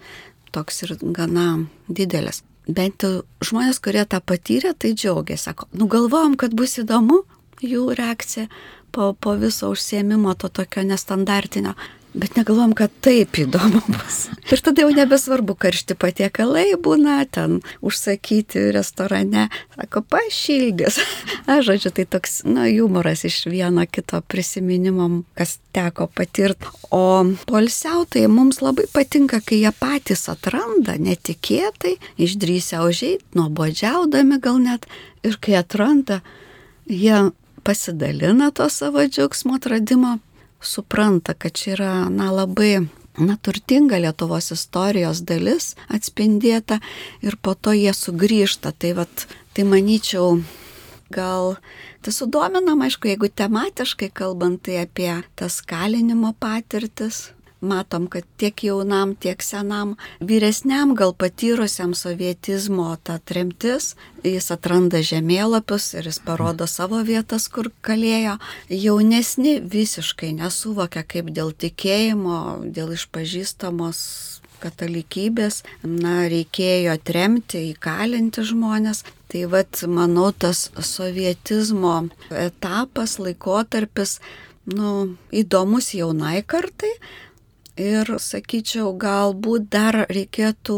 toks 0.51 0.84
ir 0.84 0.98
gana 1.15 1.48
didelis 1.88 2.44
bent 2.68 3.03
jau 3.03 3.24
žmonės, 3.46 3.80
kurie 3.84 4.03
tą 4.06 4.22
patyrė, 4.22 4.74
tai 4.77 4.94
džiaugiasi. 4.94 5.50
Sako, 5.50 5.68
nu 5.74 5.88
galvojom, 5.91 6.38
kad 6.39 6.53
bus 6.58 6.77
įdomu 6.82 7.24
jų 7.62 7.89
reakcija 7.98 8.48
po, 8.91 9.13
po 9.13 9.36
viso 9.39 9.72
užsiemimo 9.72 10.36
to 10.36 10.50
tokio 10.50 10.84
nestandartinio. 10.86 11.75
Bet 12.13 12.36
negalvom, 12.36 12.74
kad 12.75 12.91
taip 13.00 13.38
įdomu 13.39 13.80
bus. 13.88 14.25
Ir 14.51 14.60
tada 14.60 14.84
jau 14.84 14.89
nebesvarbu, 14.91 15.53
karšti 15.56 15.96
patiekalai 15.96 16.74
būna 16.75 17.22
ten 17.32 17.62
užsakyti 17.80 18.65
restorane. 18.75 19.46
Sako, 19.77 20.01
pašilgęs. 20.12 20.98
Aš 21.53 21.70
žodžiu, 21.70 21.94
tai 21.96 22.06
toks, 22.12 22.41
na, 22.44 22.65
humoras 22.68 23.24
iš 23.27 23.46
vieno 23.48 23.86
kito 23.88 24.20
prisiminimo, 24.27 25.24
kas 25.39 25.62
teko 25.72 26.10
patirti. 26.12 26.68
O 26.91 27.24
polsiautai 27.48 28.25
mums 28.27 28.60
labai 28.60 28.89
patinka, 28.91 29.39
kai 29.39 29.62
jie 29.62 29.72
patys 29.72 30.27
atranda 30.34 30.98
netikėtai, 31.00 31.96
išdrįsia 32.20 32.84
užėjti, 32.89 33.30
nuobodžiaudami 33.39 34.41
gal 34.44 34.60
net. 34.60 34.84
Ir 35.24 35.39
kai 35.39 35.56
atranda, 35.62 36.20
jie 36.91 37.30
pasidalina 37.63 38.51
to 38.51 38.68
savo 38.74 39.06
džiaugsmo 39.08 39.56
atradimo 39.62 40.18
supranta, 40.62 41.34
kad 41.34 41.56
čia 41.58 41.75
yra, 41.75 41.94
na, 42.10 42.32
labai 42.32 42.88
na, 43.18 43.38
turtinga 43.41 44.00
Lietuvos 44.01 44.51
istorijos 44.56 45.24
dalis 45.27 45.74
atspindėta 45.91 46.80
ir 47.25 47.38
po 47.41 47.56
to 47.56 47.74
jie 47.75 47.94
sugrįžta. 47.96 48.72
Tai, 48.72 48.94
vat, 49.01 49.25
tai 49.56 49.65
manyčiau, 49.68 50.41
gal 51.12 51.56
tai 52.01 52.13
sudominam, 52.15 52.82
aišku, 52.82 53.12
jeigu 53.12 53.30
tematiškai 53.30 54.12
kalbant, 54.13 54.63
tai 54.65 54.82
apie 54.86 55.12
tas 55.36 55.60
kalinimo 55.62 56.34
patirtis, 56.39 57.30
matom, 57.62 58.08
kad 58.12 58.25
tiek 58.38 58.63
jaunam, 58.65 59.13
tiek 59.15 59.41
senam, 59.46 59.96
vyresniam, 60.20 60.96
gal 60.98 61.13
patyrusiam 61.13 61.94
sovietizmo 61.98 62.96
tą 63.06 63.20
tremtis, 63.25 63.96
jis 64.25 64.51
atranda 64.53 65.01
žemėlapius 65.06 65.94
ir 65.98 66.10
jis 66.10 66.20
parodo 66.25 66.68
savo 66.70 67.01
vietas, 67.06 67.48
kur 67.48 67.72
kalėjo. 67.86 68.38
Jaunesni 68.70 69.60
visiškai 69.62 70.34
nesuvokia, 70.41 71.06
kaip 71.06 71.32
dėl 71.34 71.53
tikėjimo, 71.53 72.41
dėl 72.74 72.96
išpažįstamos 72.98 74.06
katalikybės, 74.62 75.63
na, 75.84 76.27
reikėjo 76.30 76.98
tremti, 77.06 77.72
įkalinti 77.72 78.46
žmonės. 78.46 79.03
Tai 79.32 79.46
vad, 79.53 79.82
manau, 79.88 80.30
tas 80.36 80.68
sovietizmo 80.86 81.96
etapas, 82.36 83.18
laikotarpis, 83.22 84.20
nu, 84.70 85.15
įdomus 85.32 85.94
jaunai 85.96 86.41
kartai, 86.44 86.91
Ir 87.80 88.10
sakyčiau, 88.20 88.92
galbūt 89.00 89.70
dar 89.72 89.96
reikėtų, 90.12 90.75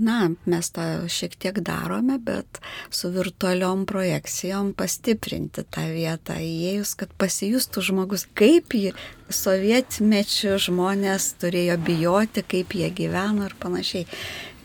na, 0.00 0.30
mes 0.48 0.70
tą 0.72 1.04
šiek 1.12 1.34
tiek 1.36 1.60
darome, 1.60 2.16
bet 2.16 2.60
su 2.88 3.10
virtualiom 3.12 3.84
projekcijom 3.88 4.72
pastiprinti 4.72 5.66
tą 5.68 5.84
vietą 5.92 6.38
įėjus, 6.40 6.94
kad 6.96 7.12
pasijustų 7.20 7.84
žmogus, 7.90 8.24
kaip 8.32 8.72
jį 8.72 8.94
sovietmečių 9.28 10.56
žmonės 10.64 11.34
turėjo 11.44 11.76
bijoti, 11.84 12.46
kaip 12.56 12.72
jie 12.72 12.88
gyveno 12.88 13.44
ir 13.50 13.56
panašiai 13.60 14.08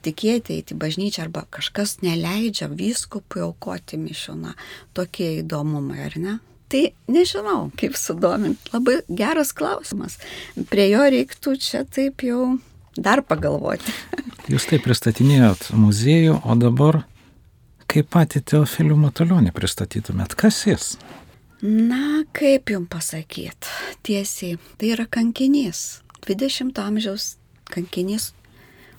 tikėti, 0.03 0.62
eiti 0.62 0.79
bažnyčią 0.79 1.27
arba 1.27 1.43
kažkas 1.51 2.00
neleidžia 2.03 2.71
vyskupui 2.71 3.43
aukoti 3.43 4.00
mišių, 4.00 4.39
na, 4.39 4.55
tokie 4.95 5.41
įdomumai, 5.41 6.07
ar 6.07 6.19
ne? 6.19 6.39
Tai 6.73 6.87
nežinau, 7.13 7.67
kaip 7.77 7.93
sudominti. 7.93 8.71
Labai 8.73 8.95
geras 9.05 9.51
klausimas. 9.53 10.15
Prie 10.71 10.87
jo 10.89 11.03
reiktų 11.05 11.53
čia 11.61 11.83
taip 11.85 12.23
jau 12.25 12.55
dar 12.97 13.21
pagalvoti. 13.21 13.93
Jūs 14.51 14.65
taip 14.71 14.81
pristatinėjot 14.87 15.69
muziejų, 15.77 16.39
o 16.41 16.55
dabar 16.57 17.03
kaip 17.93 18.09
patį 18.15 18.41
Teofilių 18.49 18.97
Matulionį 19.03 19.53
pristatytumėt? 19.53 20.33
Kas 20.33 20.63
jis? 20.65 20.95
Na, 21.61 22.23
kaip 22.33 22.73
jums 22.73 22.89
pasakyti, 22.89 23.69
tiesiai, 24.01 24.57
tai 24.81 24.95
yra 24.97 25.05
kankinys. 25.05 26.01
20 26.25 26.81
amžiaus 26.81 27.35
kankinys 27.69 28.31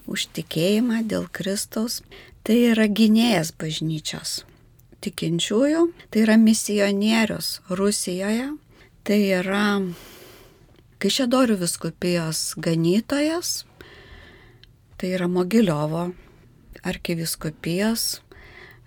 už 0.07 0.29
tikėjimą 0.31 1.03
dėl 1.11 1.27
Kristaus. 1.27 2.05
Tai 2.47 2.55
yra 2.71 2.87
gynėjas 2.87 3.51
bažnyčios 3.51 4.45
tikinčiųjų, 5.05 5.85
tai 6.11 6.25
yra 6.25 6.35
misionierius 6.41 7.59
Rusijoje, 7.69 8.51
tai 9.05 9.21
yra 9.39 9.65
Kaišėdorių 11.03 11.57
viskupijos 11.59 12.53
ganytojas, 12.57 13.65
tai 14.97 15.11
yra 15.17 15.27
Mogiliovo 15.29 16.07
arkiviskupijos 16.87 18.21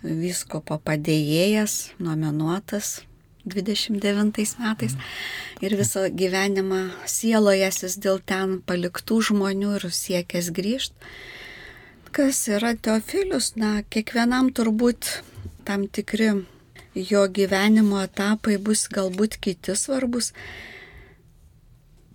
viskopo 0.02 0.78
padėjėjas, 0.82 1.92
nominuotas 2.02 3.02
29 3.48 4.56
metais 4.60 4.94
ir 5.64 5.74
visą 5.78 6.06
gyvenimą 6.12 6.82
sielojasis 7.08 7.98
dėl 8.02 8.20
ten 8.24 8.58
paliktų 8.68 9.20
žmonių 9.30 9.74
ir 9.78 9.88
siekęs 9.94 10.52
grįžti. 10.54 11.12
Kas 12.12 12.40
yra 12.48 12.72
Teofilius? 12.74 13.52
Na, 13.60 13.82
kiekvienam 13.84 14.48
turbūt 14.56 15.20
tam 15.68 15.84
tikri 15.92 16.32
jo 16.94 17.26
gyvenimo 17.28 18.00
etapai 18.00 18.56
bus 18.56 18.86
galbūt 18.88 19.36
kiti 19.44 19.76
svarbus. 19.76 20.32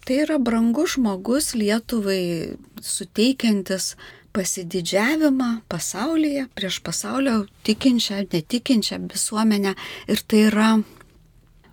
Tai 0.03 0.17
yra 0.25 0.39
brangus 0.41 0.97
žmogus 0.97 1.53
Lietuvai 1.55 2.57
suteikiantis 2.81 3.93
pasididžiavimą 4.33 5.49
pasaulyje, 5.69 6.47
prieš 6.57 6.81
pasaulio 6.83 7.43
tikinčią, 7.63 8.25
netikinčią 8.33 8.99
visuomenę. 9.13 9.75
Ir 10.09 10.23
tai 10.27 10.47
yra 10.49 10.69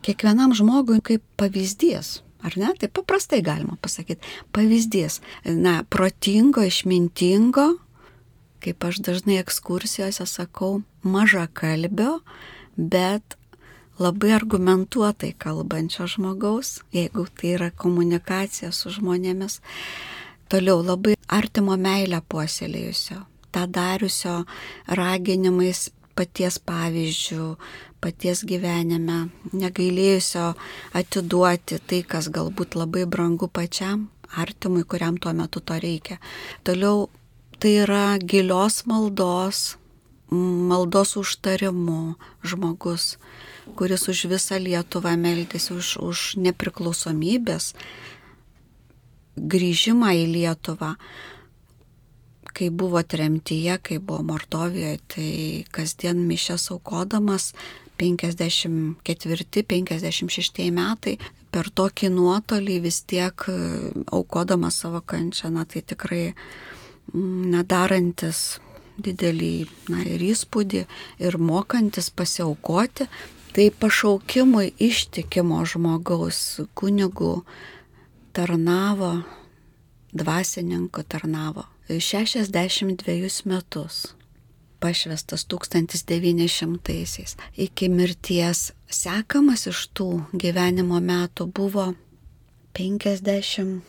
kiekvienam 0.05 0.53
žmogui 0.55 1.01
kaip 1.03 1.25
pavyzdys. 1.41 2.21
Ar 2.45 2.57
ne? 2.57 2.71
Tai 2.79 2.89
paprastai 2.89 3.43
galima 3.45 3.77
pasakyti. 3.81 4.21
Pavyzdys. 4.53 5.21
Na, 5.45 5.81
protingo, 5.89 6.63
išmintingo, 6.65 7.67
kaip 8.62 8.85
aš 8.85 9.00
dažnai 9.07 9.40
ekskursijose 9.40 10.26
sakau, 10.26 10.83
maža 11.02 11.47
kalbio, 11.52 12.21
bet 12.76 13.37
labai 14.00 14.33
argumentuotai 14.33 15.33
kalbančio 15.38 16.07
žmogaus, 16.09 16.81
jeigu 16.93 17.26
tai 17.37 17.55
yra 17.57 17.71
komunikacija 17.71 18.73
su 18.73 18.93
žmonėmis. 18.95 19.61
Toliau 20.50 20.81
labai 20.83 21.14
artimo 21.29 21.76
meilę 21.76 22.23
puoselėjusio, 22.29 23.21
tą 23.55 23.67
dariusio 23.71 24.40
raginimais 24.88 25.90
paties 26.19 26.59
pavyzdžių, 26.67 27.45
paties 28.00 28.43
gyvenime, 28.49 29.29
negailėjusio 29.52 30.55
atiduoti 30.97 31.79
tai, 31.87 32.00
kas 32.02 32.31
galbūt 32.33 32.76
labai 32.81 33.05
brangu 33.07 33.49
pačiam 33.49 34.09
artimui, 34.37 34.85
kuriam 34.85 35.19
tuo 35.19 35.33
metu 35.37 35.61
to 35.61 35.79
reikia. 35.83 36.19
Toliau 36.64 37.09
tai 37.61 37.85
yra 37.85 38.19
gilios 38.19 38.87
maldos, 38.88 39.76
maldos 40.31 41.17
užtarimu 41.21 42.14
žmogus, 42.43 43.19
kuris 43.76 44.09
už 44.09 44.25
visą 44.33 44.57
Lietuvą 44.57 45.12
meldėsi, 45.21 45.76
už, 45.76 46.00
už 46.00 46.19
nepriklausomybės 46.40 47.75
grįžimą 49.37 50.09
į 50.23 50.25
Lietuvą. 50.35 50.95
Kai 52.50 52.69
buvo 52.73 53.02
tremtyje, 53.02 53.79
kai 53.79 53.99
buvo 53.99 54.23
Mordovijoje, 54.33 54.99
tai 55.12 55.64
kasdien 55.71 56.26
mišęs 56.26 56.71
aukodamas 56.75 57.52
54-56 58.00 60.71
metai 60.75 61.19
per 61.52 61.71
tokį 61.71 62.09
nuotolį 62.14 62.81
vis 62.87 63.02
tiek 63.05 63.45
aukodamas 64.11 64.75
savo 64.83 65.00
kančią, 65.00 65.50
na 65.55 65.64
tai 65.69 65.83
tikrai 65.83 66.35
nedarantis 67.14 68.61
didelį 69.00 69.67
na, 69.90 70.02
ir 70.05 70.23
įspūdį 70.31 70.85
ir 71.25 71.39
mokantis 71.41 72.11
pasiaukoti, 72.13 73.08
tai 73.54 73.71
pašaukimui 73.82 74.73
ištikimo 74.78 75.65
žmogaus 75.67 76.61
kunigų 76.78 77.43
tarnavo, 78.37 79.23
dvasininko 80.13 81.02
tarnavo 81.02 81.67
62 81.91 83.47
metus. 83.50 84.15
Pašvestas 84.80 85.45
1900-aisiais. 85.45 87.37
Iki 87.56 87.89
mirties 87.93 88.73
sekamas 88.89 89.67
iš 89.69 89.91
tų 89.93 90.25
gyvenimo 90.32 91.02
metų 91.04 91.50
buvo 91.52 91.95
50 92.78 93.82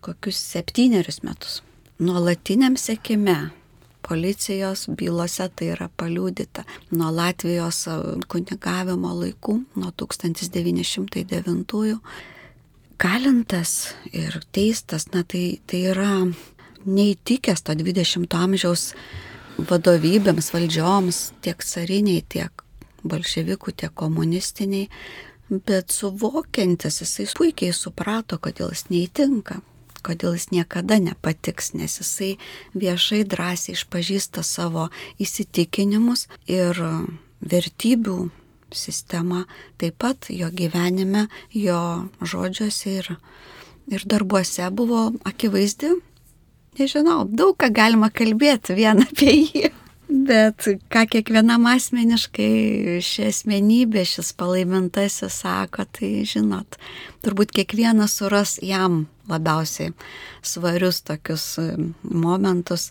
kokius 0.00 0.40
septynerius 0.40 1.20
metus 1.26 1.60
nuolatiniam 1.98 2.76
sekime 2.76 3.50
policijos 4.08 4.86
bylose 4.88 5.48
tai 5.56 5.72
yra 5.74 5.88
paliūdita 6.00 6.64
nuo 6.96 7.10
Latvijos 7.12 7.84
kunigavimo 8.30 9.10
laikų, 9.20 9.54
nuo 9.76 9.90
1909 10.02 11.98
kalintas 12.98 13.94
ir 14.12 14.40
teistas, 14.52 15.08
na 15.12 15.24
tai, 15.24 15.60
tai 15.66 15.82
yra 15.92 16.12
neįtikęs 16.86 17.62
to 17.66 17.74
20 17.78 18.36
amžiaus 18.38 18.92
vadovybėms, 19.58 20.52
valdžioms, 20.54 21.32
tiek 21.42 21.64
cariniai, 21.66 22.22
tiek 22.22 22.64
bolševikų, 23.08 23.74
tiek 23.82 23.94
komunistiniai, 23.94 24.88
bet 25.50 25.90
suvokiantis 25.94 27.02
jisai 27.02 27.26
puikiai 27.38 27.74
suprato, 27.74 28.38
kodėl 28.38 28.70
jis 28.74 28.86
neįtinka 28.92 29.60
kodėl 30.08 30.34
jis 30.38 30.48
niekada 30.54 30.98
nepatiks, 31.02 31.74
nes 31.76 32.00
jisai 32.00 32.32
viešai 32.74 33.22
drąsiai 33.28 33.76
išpažįsta 33.76 34.44
savo 34.46 34.88
įsitikinimus 35.20 36.26
ir 36.48 36.80
vertybių 37.44 38.18
sistema 38.74 39.44
taip 39.78 39.98
pat 40.02 40.28
jo 40.32 40.50
gyvenime, 40.52 41.26
jo 41.52 42.08
žodžiuose 42.20 42.98
ir, 43.00 43.10
ir 43.88 44.04
darbuose 44.04 44.68
buvo 44.70 45.08
akivaizdi. 45.28 45.94
Nežinau, 46.78 47.24
daug 47.26 47.56
ką 47.58 47.72
galima 47.74 48.10
kalbėti 48.14 48.76
vien 48.78 49.02
apie 49.06 49.34
jį. 49.34 49.70
Bet 50.08 50.64
ką 50.88 51.02
kiekvienam 51.12 51.66
asmeniškai 51.68 53.00
ši 53.04 53.26
asmenybė, 53.28 54.06
šis 54.08 54.32
palaimintasis 54.40 55.42
sako, 55.42 55.84
tai 55.84 56.24
žinot, 56.28 56.78
turbūt 57.24 57.52
kiekvienas 57.52 58.16
suras 58.16 58.56
jam 58.64 59.02
labiausiai 59.28 59.92
svarius 60.40 61.02
tokius 61.04 61.44
e, 61.60 61.66
momentus. 62.08 62.88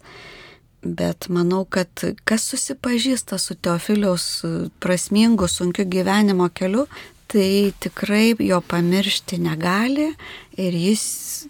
Bet 0.85 1.25
manau, 1.33 1.63
kad 1.65 1.89
kas 2.21 2.45
susipažįsta 2.51 3.41
su 3.41 3.57
Teofiliaus 3.57 4.27
e, 4.45 4.53
prasmingu, 4.77 5.49
sunkiu 5.49 5.87
gyvenimo 5.89 6.51
keliu, 6.53 6.85
tai 7.27 7.73
tikrai 7.81 8.35
jo 8.45 8.61
pamiršti 8.61 9.41
negali 9.41 10.11
ir 10.53 10.81
jis, 10.85 11.03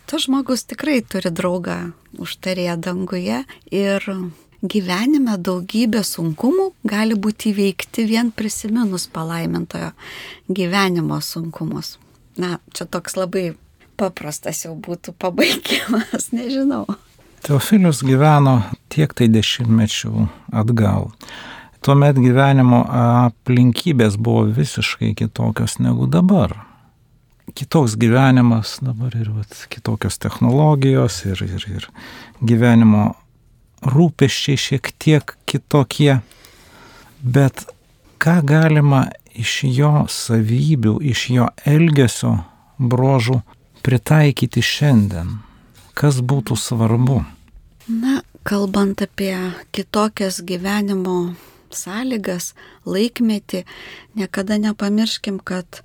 tas 0.08 0.25
žmogus 0.25 0.63
tikrai 0.71 1.01
turi 1.03 1.30
draugą 1.30 1.91
užtarėję 2.23 2.80
danguje 2.82 3.43
ir 3.69 4.08
gyvenime 4.65 5.38
daugybė 5.38 6.02
sunkumų 6.06 6.72
gali 6.88 7.17
būti 7.20 7.52
įveikti 7.54 8.08
vien 8.10 8.32
prisiminus 8.32 9.08
palaimintojo 9.13 9.91
gyvenimo 10.50 11.20
sunkumus. 11.22 11.98
Na, 12.38 12.58
čia 12.74 12.86
toks 12.86 13.17
labai 13.17 13.52
paprastas 13.98 14.63
jau 14.65 14.76
būtų 14.78 15.13
pabaigimas, 15.17 16.30
nežinau. 16.38 16.86
Teofilius 17.46 18.02
gyveno 18.06 18.62
tiek 18.93 19.13
tai 19.13 19.30
dešimtmečių 19.32 20.28
atgal. 20.58 21.12
Tuomet 21.86 22.17
gyvenimo 22.20 22.82
aplinkybės 22.89 24.17
buvo 24.20 24.48
visiškai 24.58 25.13
kitokios 25.17 25.78
negu 25.80 26.10
dabar. 26.10 26.56
Kitoks 27.58 27.96
gyvenimas 27.98 28.78
dabar 28.84 29.13
ir 29.15 29.30
vat, 29.32 29.54
kitokios 29.72 30.17
technologijos 30.20 31.22
ir, 31.30 31.39
ir, 31.46 31.63
ir 31.78 31.88
gyvenimo 32.43 33.13
rūpeščiai 33.85 34.57
šiek 34.57 34.91
tiek 34.97 35.35
kitokie, 35.45 36.19
bet 37.21 37.65
ką 38.21 38.39
galima 38.45 39.07
iš 39.37 39.63
jo 39.69 40.05
savybių, 40.09 40.97
iš 41.01 41.29
jo 41.33 41.49
elgesio 41.65 42.37
brožų 42.77 43.41
pritaikyti 43.85 44.63
šiandien? 44.63 45.37
Kas 45.97 46.21
būtų 46.21 46.57
svarbu? 46.59 47.23
Na, 47.87 48.21
kalbant 48.45 49.01
apie 49.01 49.33
kitokias 49.73 50.41
gyvenimo 50.45 51.35
sąlygas, 51.73 52.53
laikmetį, 52.85 53.63
niekada 54.17 54.57
nepamirškim, 54.61 55.39
kad 55.39 55.81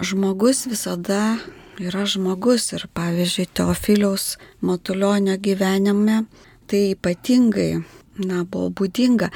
žmogus 0.00 0.66
visada 0.70 1.38
yra 1.80 2.06
žmogus 2.08 2.70
ir 2.72 2.86
pavyzdžiui 2.96 3.48
Teofiliaus 3.52 4.36
Matulionio 4.64 5.36
gyvenime 5.40 6.24
tai 6.68 6.90
ypatingai, 6.94 7.84
na, 8.22 8.44
buvo 8.44 8.70
būdinga. 8.80 9.30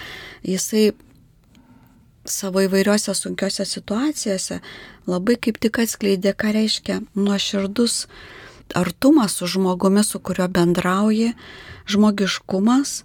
Jisai 0.47 0.91
savo 2.25 2.63
įvairiose 2.65 3.15
sunkiose 3.17 3.65
situacijose 3.67 4.61
labai 5.11 5.37
kaip 5.41 5.61
tik 5.63 5.81
atskleidė, 5.83 6.35
ką 6.37 6.53
reiškia 6.57 7.01
nuoširdus 7.17 8.05
artumas 8.77 9.39
su 9.39 9.49
žmogumi, 9.51 10.05
su 10.05 10.21
kuriuo 10.21 10.49
bendrauji, 10.49 11.33
žmogiškumas, 11.91 13.03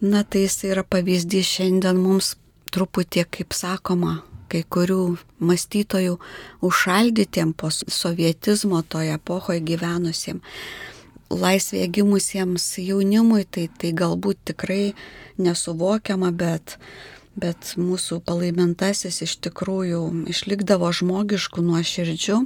na 0.00 0.24
tai 0.24 0.46
jis 0.46 0.64
yra 0.72 0.82
pavyzdys 0.82 1.46
šiandien 1.58 2.00
mums 2.02 2.34
truputį, 2.74 3.24
kaip 3.30 3.54
sakoma, 3.56 4.22
kai 4.50 4.64
kurių 4.64 5.18
mąstytojų 5.44 6.18
užšaldytiem 6.64 7.52
po 7.52 7.70
sovietizmo 7.70 8.82
toje 8.82 9.14
epochoje 9.18 9.60
gyvenusiems 9.60 10.42
laisvėje 11.30 11.88
gimusiems 12.00 12.66
jaunimui, 12.80 13.44
tai, 13.44 13.68
tai 13.78 13.92
galbūt 13.92 14.40
tikrai 14.52 14.94
nesuvokiama, 15.38 16.32
bet, 16.32 16.78
bet 17.36 17.74
mūsų 17.78 18.20
palaimintasis 18.26 19.22
iš 19.26 19.38
tikrųjų 19.48 20.02
išlikdavo 20.32 20.90
žmogiškų 21.00 21.64
nuoširdžių 21.70 22.42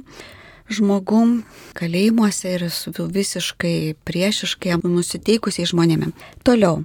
žmogum 0.73 1.41
kalėjimuose 1.77 2.55
ir 2.55 2.69
su 2.71 2.91
visiškai 2.95 3.95
priešiškai 4.07 4.79
nusiteikusiai 4.83 5.67
žmonėmis. 5.69 6.15
Toliau. 6.47 6.83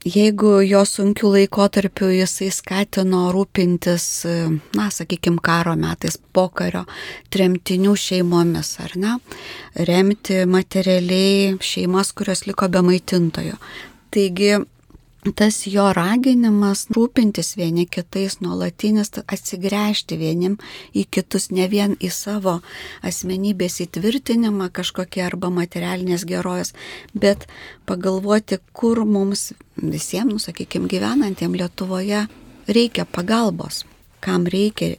Jeigu 0.00 0.62
jo 0.64 0.80
sunkių 0.88 1.28
laikotarpių 1.34 2.06
jisai 2.22 2.46
skatino 2.56 3.26
rūpintis, 3.34 4.04
na, 4.72 4.86
sakykime, 4.88 5.42
karo 5.44 5.74
metais, 5.76 6.16
pokario 6.16 6.86
tremtinių 7.28 7.92
šeimomis, 8.00 8.70
ar 8.80 8.96
ne, 8.96 9.18
remti 9.76 10.46
materialiai 10.48 11.58
šeimas, 11.60 12.14
kurios 12.16 12.46
liko 12.48 12.70
be 12.72 12.80
maitintojo. 12.86 13.60
Taigi 14.08 14.54
tas 15.36 15.58
jo 15.68 15.84
raginimas 15.92 16.86
rūpintis 16.94 17.52
vieni 17.58 17.84
kitais 17.86 18.38
nuolatinis, 18.40 19.12
atsigręžti 19.20 20.16
vienim 20.20 20.56
į 20.96 21.04
kitus, 21.12 21.50
ne 21.52 21.66
vien 21.68 21.96
į 22.00 22.10
savo 22.14 22.60
asmenybės 23.06 23.80
įtvirtinimą 23.84 24.70
kažkokie 24.72 25.24
arba 25.26 25.52
materialinės 25.52 26.24
gerojas, 26.28 26.72
bet 27.12 27.46
pagalvoti, 27.86 28.60
kur 28.72 29.04
mums 29.04 29.52
visiems, 29.76 30.32
nu, 30.32 30.40
sakykime, 30.40 30.88
gyvenantiem 30.88 31.56
Lietuvoje 31.56 32.26
reikia 32.68 33.04
pagalbos, 33.04 33.84
kam 34.24 34.48
reikia 34.48 34.96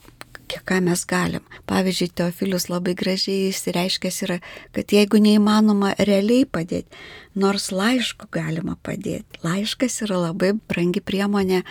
ką 0.60 0.82
mes 0.84 1.06
galim. 1.08 1.44
Pavyzdžiui, 1.70 2.12
Teofilius 2.16 2.68
labai 2.68 2.94
gražiai 2.98 3.50
įsireiškęs 3.52 4.18
yra, 4.26 4.40
kad 4.76 4.92
jeigu 4.92 5.22
neįmanoma 5.24 5.94
realiai 6.00 6.44
padėti, 6.44 6.92
nors 7.36 7.70
laišku 7.72 8.28
galima 8.32 8.78
padėti. 8.84 9.42
Laiškas 9.46 10.02
yra 10.06 10.20
labai 10.28 10.54
brangi 10.56 11.04
priemonė 11.04 11.62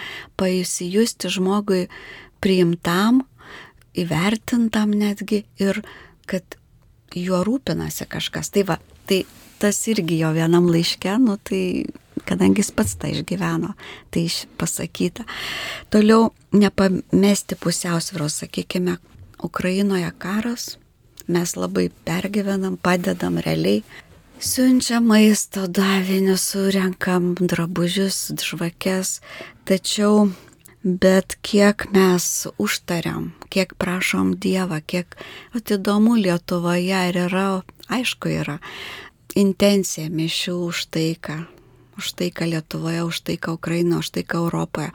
pajusijusti 0.40 1.30
žmogui 1.32 1.86
priimtam, 2.40 3.24
įvertintam 3.98 4.94
netgi 4.96 5.44
ir 5.60 5.82
kad 6.30 6.56
juo 7.14 7.42
rūpinasi 7.44 8.06
kažkas. 8.08 8.52
Tai 8.54 8.64
va, 8.68 8.78
tai 9.06 9.24
tas 9.60 9.80
irgi 9.90 10.20
jo 10.22 10.30
vienam 10.32 10.70
laiške, 10.70 11.16
nu 11.20 11.36
tai 11.42 11.84
kadangi 12.24 12.62
jis 12.62 12.72
pats 12.76 12.96
tą 13.00 13.10
išgyveno, 13.12 13.74
tai 14.12 14.26
pasakyta. 14.60 15.24
Toliau 15.92 16.30
nepamesti 16.52 17.58
pusiausvėros, 17.60 18.40
sakykime, 18.44 18.98
Ukrainoje 19.42 20.10
karas, 20.20 20.74
mes 21.30 21.54
labai 21.56 21.88
pergyvenam, 22.04 22.76
padedam 22.76 23.38
realiai, 23.40 23.82
siunčia 24.40 25.00
maisto 25.00 25.66
davinius, 25.66 26.42
surenkam 26.50 27.34
drabužius, 27.34 28.32
žvakes, 28.40 29.20
tačiau 29.68 30.30
bet 30.82 31.36
kiek 31.44 31.84
mes 31.92 32.46
užtariam, 32.58 33.32
kiek 33.52 33.74
prašom 33.76 34.32
Dievą, 34.40 34.80
kiek 34.80 35.16
atidomu 35.52 36.16
Lietuvoje 36.16 37.02
ir 37.10 37.20
yra, 37.26 37.60
aišku, 37.92 38.32
yra 38.32 38.58
intencija 39.36 40.08
mišių 40.08 40.56
už 40.70 40.86
taiką, 40.96 41.44
už 42.00 42.12
taiką 42.16 42.48
Lietuvoje, 42.48 43.04
už 43.04 43.20
taiką 43.28 43.60
Ukrainoje, 43.60 44.00
už 44.00 44.10
taiką 44.16 44.44
Europoje, 44.46 44.90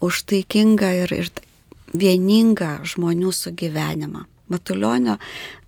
už 0.00 0.22
taikingą 0.28 0.92
ir, 1.04 1.12
ir 1.24 1.32
vieningą 1.96 2.84
žmonių 2.84 3.32
sugyvenimą. 3.32 4.26
Matulionio 4.52 5.16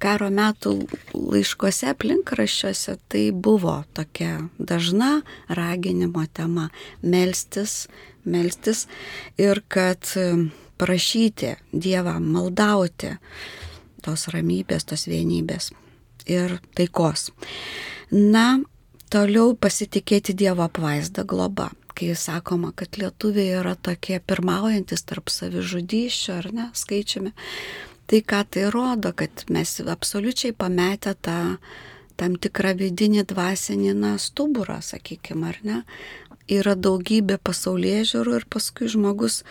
karo 0.03 0.29
metų 0.31 0.75
laiškose 1.15 1.91
aplinkraščiuose 1.93 2.97
tai 3.11 3.25
buvo 3.33 3.81
tokia 3.97 4.49
dažna 4.59 5.23
raginimo 5.49 6.27
tema- 6.33 6.69
melstis, 7.13 7.89
melstis 8.25 8.87
ir 9.39 9.63
kad 9.69 9.99
prašyti 10.79 11.57
Dievą, 11.73 12.21
maldauti 12.21 13.17
tos 14.03 14.29
ramybės, 14.29 14.85
tos 14.87 15.07
vienybės 15.07 15.73
ir 16.27 16.61
taikos. 16.75 17.31
Na, 18.11 18.61
Toliau 19.09 19.55
pasitikėti 19.57 20.35
Dievo 20.37 20.67
apvaizdą 20.67 21.23
globa. 21.25 21.71
Kai 21.97 22.13
sakoma, 22.13 22.75
kad 22.77 22.99
lietuviai 23.01 23.55
yra 23.57 23.73
tokie 23.73 24.19
pirmaujantis 24.21 25.01
tarp 25.09 25.33
savižudyščių 25.33 26.35
ar 26.35 26.49
ne, 26.53 26.67
skaičiumi, 26.77 27.33
tai 28.09 28.23
ką 28.25 28.43
tai 28.51 28.71
rodo, 28.73 29.13
kad 29.13 29.45
mes 29.53 29.79
absoliučiai 29.85 30.57
pametę 30.57 31.15
tą 31.15 31.39
tam 32.19 32.35
tikrą 32.35 32.75
vidinį 32.79 33.23
dvasinį 33.31 33.93
na, 33.95 34.17
stuburą, 34.19 34.81
sakykime, 34.83 35.53
ar 35.53 35.59
ne. 35.63 35.83
Yra 36.49 36.75
daugybė 36.75 37.37
pasaulyje 37.45 38.07
žiūrų 38.13 38.41
ir 38.41 38.47
paskui 38.51 38.89
žmogus 38.91 39.45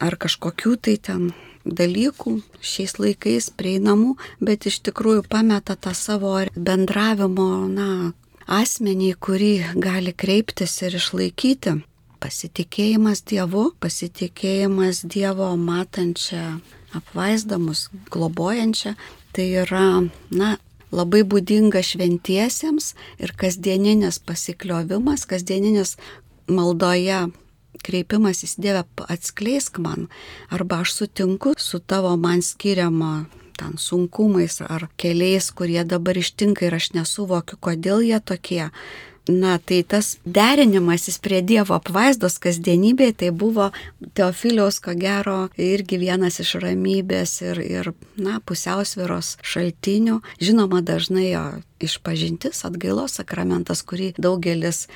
ar 0.00 0.16
kažkokių 0.16 0.76
tai 0.86 0.96
ten 1.02 1.32
dalykų 1.66 2.38
šiais 2.64 2.96
laikais 3.02 3.50
prieinamų, 3.58 4.14
bet 4.40 4.68
iš 4.70 4.80
tikrųjų 4.88 5.26
pameta 5.28 5.76
tą 5.76 5.92
savo 5.92 6.38
bendravimo, 6.54 7.66
na, 7.68 8.14
asmenį, 8.46 9.12
kurį 9.20 9.52
gali 9.76 10.14
kreiptis 10.16 10.78
ir 10.86 10.96
išlaikyti. 10.96 11.80
Pasitikėjimas 12.18 13.22
Dievu, 13.30 13.68
pasitikėjimas 13.82 15.04
Dievo 15.06 15.52
matančią 15.60 16.58
apvaizdamus, 16.96 17.88
globojančią, 18.12 18.94
tai 19.36 19.46
yra, 19.64 20.04
na, 20.30 20.56
labai 20.92 21.24
būdinga 21.28 21.82
šventiesiems 21.84 22.94
ir 23.20 23.34
kasdieninis 23.36 24.20
pasikliovimas, 24.24 25.26
kasdieninis 25.28 25.96
maldoje 26.48 27.26
kreipimas 27.84 28.42
į 28.44 28.48
Dievę 28.64 28.84
atskleisk 29.12 29.78
man, 29.82 30.08
arba 30.50 30.82
aš 30.82 30.96
sutinku 30.96 31.54
su 31.58 31.78
tavo 31.78 32.16
man 32.16 32.42
skiriama 32.42 33.26
ten 33.58 33.74
sunkumais 33.78 34.60
ar 34.62 34.86
keliais, 34.96 35.50
kurie 35.50 35.82
dabar 35.84 36.18
ištinka 36.18 36.66
ir 36.66 36.78
aš 36.78 36.92
nesuvokiu, 36.94 37.58
kodėl 37.60 38.04
jie 38.06 38.20
tokie. 38.22 38.68
Na, 39.28 39.58
tai 39.58 39.82
tas 39.84 40.16
derinimasis 40.24 41.18
prie 41.20 41.42
Dievo 41.44 41.76
apvaizdos 41.76 42.38
kasdienybėje, 42.40 43.14
tai 43.22 43.28
buvo 43.36 43.66
Teofiliaus, 44.16 44.80
ko 44.80 44.94
gero, 44.96 45.36
irgi 45.60 45.98
vienas 46.00 46.40
iš 46.40 46.54
ramybės 46.62 47.34
ir, 47.44 47.60
ir 47.60 47.90
na, 48.16 48.38
pusiausviros 48.40 49.36
šaltinių. 49.44 50.22
Žinoma, 50.40 50.80
dažnai 50.80 51.28
jo 51.28 51.44
išpažintis, 51.84 52.64
atgailos 52.64 53.18
sakramentas, 53.20 53.84
kurį 53.84 54.14
daugelis 54.16 54.86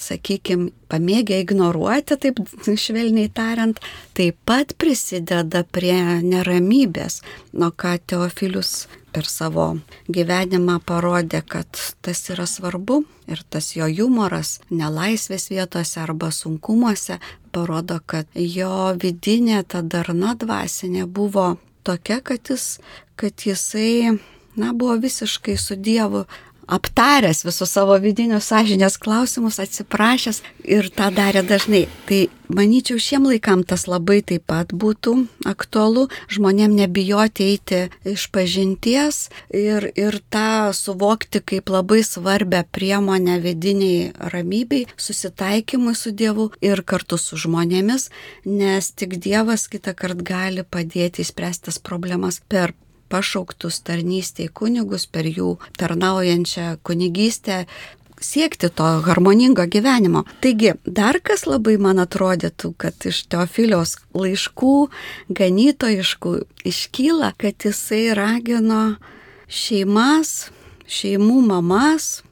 sakykime, 0.00 0.70
pamėgę 0.92 1.40
ignoruoti, 1.42 2.16
taip 2.20 2.40
švelniai 2.64 3.30
tariant, 3.32 3.80
taip 4.16 4.38
pat 4.48 4.74
prisideda 4.80 5.64
prie 5.64 5.98
neramybės, 6.24 7.20
nuo 7.52 7.72
ką 7.72 7.96
Teofilius 8.06 8.86
per 9.12 9.28
savo 9.28 9.66
gyvenimą 10.08 10.78
parodė, 10.88 11.42
kad 11.44 11.68
tas 12.04 12.22
yra 12.32 12.46
svarbu 12.48 13.02
ir 13.28 13.42
tas 13.52 13.74
jo 13.76 13.88
humoras 13.90 14.58
nelaisvės 14.70 15.50
vietose 15.52 16.00
arba 16.00 16.32
sunkumuose 16.32 17.18
parodo, 17.52 18.00
kad 18.06 18.26
jo 18.34 18.92
vidinė 18.96 19.62
ta 19.68 19.82
darna 19.82 20.34
dvasinė 20.38 21.06
buvo 21.06 21.56
tokia, 21.84 22.20
kad, 22.24 22.48
jis, 22.48 22.78
kad 23.16 23.44
jisai, 23.46 24.16
na, 24.56 24.72
buvo 24.72 24.96
visiškai 25.02 25.58
su 25.60 25.76
Dievu 25.76 26.24
aptaręs 26.72 27.44
visus 27.46 27.74
savo 27.76 27.98
vidinius 28.00 28.48
sąžinės 28.50 28.98
klausimus, 29.02 29.60
atsiprašęs 29.62 30.42
ir 30.64 30.88
tą 30.94 31.10
darė 31.14 31.42
dažnai. 31.46 31.84
Tai 32.08 32.20
manyčiau, 32.52 33.00
šiem 33.00 33.26
laikam 33.28 33.64
tas 33.68 33.86
labai 33.90 34.20
taip 34.24 34.46
pat 34.50 34.72
būtų 34.72 35.14
aktualu, 35.48 36.08
žmonėm 36.32 36.76
nebijoti 36.76 37.48
eiti 37.52 37.80
iš 38.08 38.28
pažinties 38.32 39.28
ir, 39.48 39.88
ir 39.96 40.20
tą 40.32 40.72
suvokti 40.76 41.42
kaip 41.44 41.72
labai 41.72 42.02
svarbę 42.06 42.64
priemonę 42.72 43.38
vidiniai 43.44 44.12
ramybei, 44.32 44.86
susitaikymui 44.96 45.96
su 45.98 46.12
Dievu 46.12 46.50
ir 46.64 46.84
kartu 46.84 47.18
su 47.20 47.40
žmonėmis, 47.40 48.08
nes 48.48 48.92
tik 48.96 49.18
Dievas 49.22 49.68
kitą 49.72 49.96
kartą 49.96 50.22
gali 50.22 50.62
padėti 50.64 51.22
įspręstas 51.24 51.78
problemas 51.82 52.40
per 52.48 52.74
pašauktus 53.12 53.82
tarnystėj 53.86 54.48
kunigus, 54.56 55.06
per 55.06 55.28
jų 55.28 55.56
tarnaujančią 55.80 56.78
kunigystę, 56.86 57.66
siekti 58.22 58.70
to 58.70 58.88
harmoningo 59.06 59.66
gyvenimo. 59.66 60.24
Taigi, 60.40 60.74
dar 60.86 61.18
kas 61.20 61.46
labai 61.46 61.76
man 61.82 62.00
atrodytų, 62.02 62.72
kad 62.78 63.06
iš 63.08 63.24
Teofiliaus 63.32 63.96
laiškų, 64.16 64.76
ganytojiškų, 65.40 66.34
iškyla, 66.72 67.32
kad 67.38 67.66
jisai 67.66 68.04
ragino 68.18 68.84
šeimas, 69.48 70.52
šeimų 70.86 71.40
mamas 71.50 72.22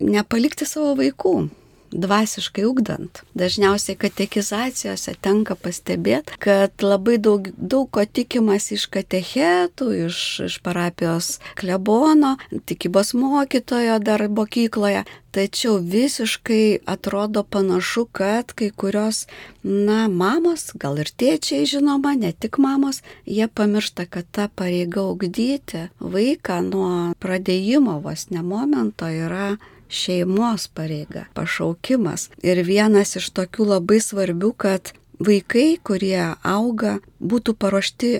nepalikti 0.00 0.68
savo 0.68 0.94
vaikų 1.00 1.50
dvasiškai 1.92 2.64
ugdant. 2.64 3.22
Dažniausiai 3.34 3.98
katekizacijose 4.00 5.14
tenka 5.22 5.56
pastebėti, 5.58 6.36
kad 6.42 6.84
labai 6.84 7.18
daug, 7.22 7.50
daug 7.56 7.90
ko 7.90 8.04
tikimas 8.04 8.70
iš 8.74 8.86
katechetų, 8.92 9.90
iš, 10.06 10.18
iš 10.46 10.60
parapijos 10.64 11.38
klebono, 11.58 12.36
tikybos 12.66 13.14
mokytojo 13.18 13.98
dar 14.02 14.28
mokykloje. 14.28 15.04
Tačiau 15.30 15.76
visiškai 15.78 16.80
atrodo 16.90 17.44
panašu, 17.46 18.08
kad 18.10 18.50
kai 18.58 18.72
kurios, 18.74 19.28
na, 19.62 20.08
mamos, 20.10 20.72
gal 20.74 20.98
ir 20.98 21.06
tėčiai 21.06 21.68
žinoma, 21.70 22.16
ne 22.18 22.32
tik 22.34 22.58
mamos, 22.58 23.04
jie 23.30 23.46
pamiršta, 23.46 24.08
kad 24.10 24.26
ta 24.34 24.48
pareiga 24.50 25.06
ugdyti 25.06 25.86
vaiką 26.02 26.58
nuo 26.66 26.94
pradėjimo 27.22 28.00
vos 28.02 28.26
ne 28.34 28.42
momento 28.42 29.06
yra 29.06 29.54
šeimos 29.90 30.68
pareiga, 30.74 31.26
pašaukimas. 31.34 32.30
Ir 32.46 32.62
vienas 32.64 33.16
iš 33.20 33.30
tokių 33.36 33.68
labai 33.74 34.00
svarbių, 34.00 34.52
kad 34.56 34.94
vaikai, 35.20 35.76
kurie 35.82 36.32
auga, 36.46 36.98
būtų 37.20 37.56
paruošti 37.60 38.12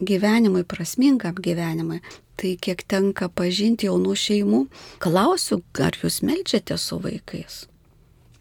gyvenimui, 0.00 0.64
prasmingam 0.64 1.36
gyvenimui. 1.36 2.00
Tai 2.36 2.50
kiek 2.60 2.82
tenka 2.84 3.30
pažinti 3.32 3.88
jaunų 3.88 4.12
šeimų, 4.20 4.66
klausiu, 5.00 5.62
ar 5.80 5.96
jūs 6.02 6.20
melčiate 6.26 6.76
su 6.76 7.00
vaikais? 7.00 7.64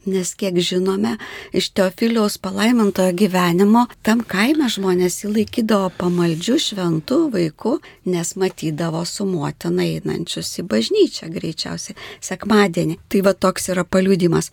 Nes 0.06 0.36
kiek 0.38 0.58
žinome, 0.62 1.16
iš 1.50 1.72
Teofiliaus 1.74 2.38
palaimintojo 2.38 3.14
gyvenimo, 3.18 3.88
tam 4.06 4.22
kaime 4.22 4.68
žmonės 4.70 5.24
jį 5.24 5.32
laikydavo 5.40 5.90
pamaldžių 5.98 6.58
šventų 6.62 7.18
vaikų, 7.34 7.74
nes 8.14 8.36
matydavo 8.38 9.02
su 9.10 9.26
motina 9.26 9.88
einančius 9.88 10.54
į 10.62 10.68
bažnyčią 10.70 11.32
greičiausiai 11.34 11.98
sekmadienį. 12.22 13.00
Tai 13.10 13.24
va 13.26 13.34
toks 13.34 13.72
yra 13.74 13.82
paliudimas. 13.82 14.52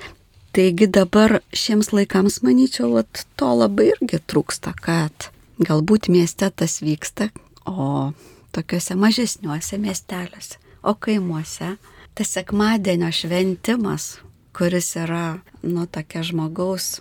Taigi 0.57 0.89
dabar 0.89 1.39
šiems 1.53 1.93
laikams, 1.93 2.41
manyčiau, 2.45 2.91
vat, 2.97 3.27
to 3.37 3.53
labai 3.53 3.93
irgi 3.93 4.25
trūksta, 4.25 4.73
kad 4.77 5.29
galbūt 5.61 6.09
mieste 6.13 6.49
tas 6.49 6.81
vyksta, 6.81 7.29
o 7.69 8.13
tokiuose 8.57 8.97
mažesniuose 8.97 9.79
miesteliuose, 9.81 10.61
o 10.83 10.97
kaimuose 10.97 11.77
tas 12.17 12.37
sekmadienio 12.37 13.13
šventimas 13.13 14.15
kuris 14.57 14.95
yra, 15.01 15.41
nu, 15.63 15.87
tokia 15.87 16.23
žmogaus 16.27 17.01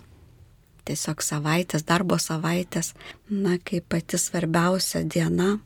tiesiog 0.88 1.22
savaitės, 1.22 1.84
darbo 1.86 2.18
savaitės, 2.18 2.92
na, 3.30 3.58
kaip 3.62 3.86
pati 3.92 4.18
svarbiausia 4.18 5.04
diena, 5.06 5.56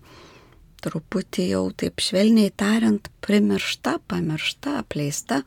truputį 0.84 1.48
jau 1.54 1.64
taip 1.72 2.02
švelniai 2.04 2.52
tariant, 2.52 3.08
primiršta, 3.24 3.98
pamiršta, 4.10 4.80
apleista. 4.82 5.42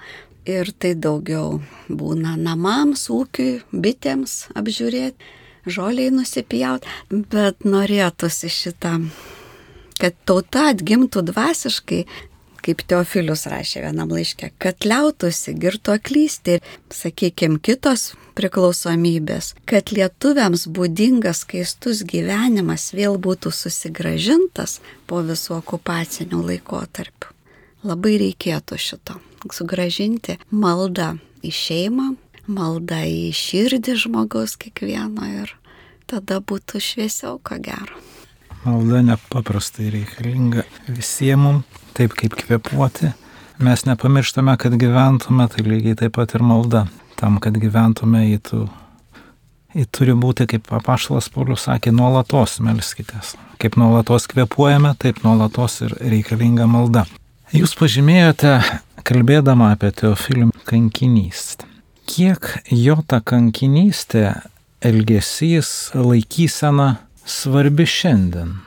Ir 0.50 0.72
tai 0.82 0.96
daugiau 0.98 1.60
būna 1.92 2.34
namams, 2.40 3.04
ūkiui, 3.14 3.60
bitėms 3.70 4.48
apžiūrėti, 4.58 5.36
žoliai 5.70 6.10
nusipjauti, 6.16 6.90
bet 7.12 7.68
norėtųsi 7.68 8.50
šitą, 8.50 8.96
kad 10.00 10.16
tauta 10.26 10.70
atgimtų 10.72 11.22
dvasiškai, 11.28 12.02
kaip 12.64 12.84
Teofilius 12.90 13.46
rašė 13.50 13.84
vienam 13.88 14.12
laiške, 14.14 14.52
kad 14.62 14.86
liautųsi 14.88 15.56
girto 15.60 15.96
klysti 16.04 16.58
ir, 16.58 16.68
sakykime, 16.94 17.60
kitos 17.64 18.14
priklausomybės, 18.40 19.54
kad 19.70 19.92
lietuviams 19.96 20.68
būdingas 20.72 21.44
keistus 21.50 22.04
gyvenimas 22.08 22.90
vėl 22.96 23.20
būtų 23.22 23.52
susigražintas 23.56 24.80
po 25.10 25.24
visų 25.26 25.60
okupacinių 25.60 26.42
laikotarpių. 26.52 27.36
Labai 27.84 28.18
reikėtų 28.20 28.76
šito- 28.76 29.20
sugražinti 29.56 30.38
maldą 30.52 31.18
į 31.44 31.52
šeimą, 31.56 32.16
maldą 32.48 33.04
į 33.08 33.32
širdį 33.32 33.96
žmogaus 34.04 34.58
kiekvieno 34.60 35.26
ir 35.44 35.56
tada 36.08 36.42
būtų 36.42 36.82
šviesiau, 36.82 37.40
ko 37.44 37.56
gero. 37.62 38.09
Malda 38.66 39.02
nepaprastai 39.14 39.92
reikalinga 39.94 40.66
visiems 40.88 41.44
mums 41.44 41.80
taip 41.96 42.16
kaip 42.16 42.36
kvepuoti. 42.40 43.14
Mes 43.60 43.86
nepamirštame, 43.88 44.56
kad 44.60 44.76
gyventume, 44.80 45.48
tai 45.52 45.64
lygiai 45.68 45.98
taip 46.00 46.16
pat 46.16 46.36
ir 46.36 46.44
malda. 46.48 46.86
Tam, 47.20 47.40
kad 47.44 47.58
gyventume, 47.60 48.24
į 48.32 48.38
tų 48.48 48.68
Į 49.78 49.84
turi 49.94 50.16
būti, 50.18 50.48
kaip 50.50 50.72
apaštalas 50.74 51.28
Paulius 51.30 51.68
sakė, 51.68 51.92
nuolatos 51.94 52.56
melskitės. 52.66 53.36
Kaip 53.62 53.76
nuolatos 53.78 54.26
kvepuojame, 54.32 54.96
taip 54.98 55.20
nuolatos 55.22 55.76
ir 55.86 55.94
reikalinga 56.02 56.66
malda. 56.66 57.04
Jūs 57.54 57.76
pažymėjote, 57.78 58.56
kalbėdama 59.06 59.68
apie 59.76 59.92
Teofilių 59.94 60.50
kankinystę. 60.66 61.70
Kiek 62.10 62.50
jo 62.74 62.98
ta 63.06 63.20
kankinystė, 63.22 64.40
elgesys, 64.82 65.92
laikysena 65.94 66.96
svarbi 67.30 67.86
šiandien? 67.90 68.58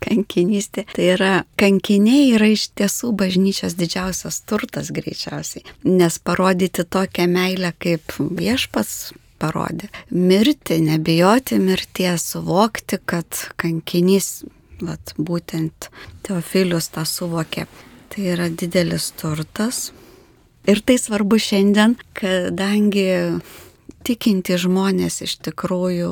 kankinystė. 0.00 0.86
Tai 0.94 1.06
yra, 1.14 1.32
kankiniai 1.60 2.30
yra 2.36 2.50
iš 2.52 2.68
tiesų 2.78 3.12
bažnyčios 3.18 3.76
didžiausias 3.78 4.42
turtas 4.48 4.92
greičiausiai, 4.94 5.64
nes 5.88 6.18
parodyti 6.22 6.84
tokią 6.84 7.28
meilę 7.30 7.72
kaip 7.82 8.16
viešpats 8.20 9.14
parodė. 9.40 9.90
Mirti, 10.10 10.80
nebijoti 10.84 11.60
mirties, 11.62 12.30
suvokti, 12.32 13.00
kad 13.04 13.46
kankinys, 13.60 14.46
vat, 14.80 15.14
būtent 15.18 15.90
Teofilius 16.26 16.90
tą 16.94 17.06
suvokė. 17.08 17.66
Tai 18.12 18.26
yra 18.32 18.48
didelis 18.48 19.10
turtas. 19.18 19.90
Ir 20.66 20.80
tai 20.82 20.96
svarbu 20.98 21.38
šiandien, 21.38 21.94
kadangi 22.16 23.06
tikinti 24.06 24.56
žmonės 24.58 25.20
iš 25.26 25.36
tikrųjų 25.46 26.10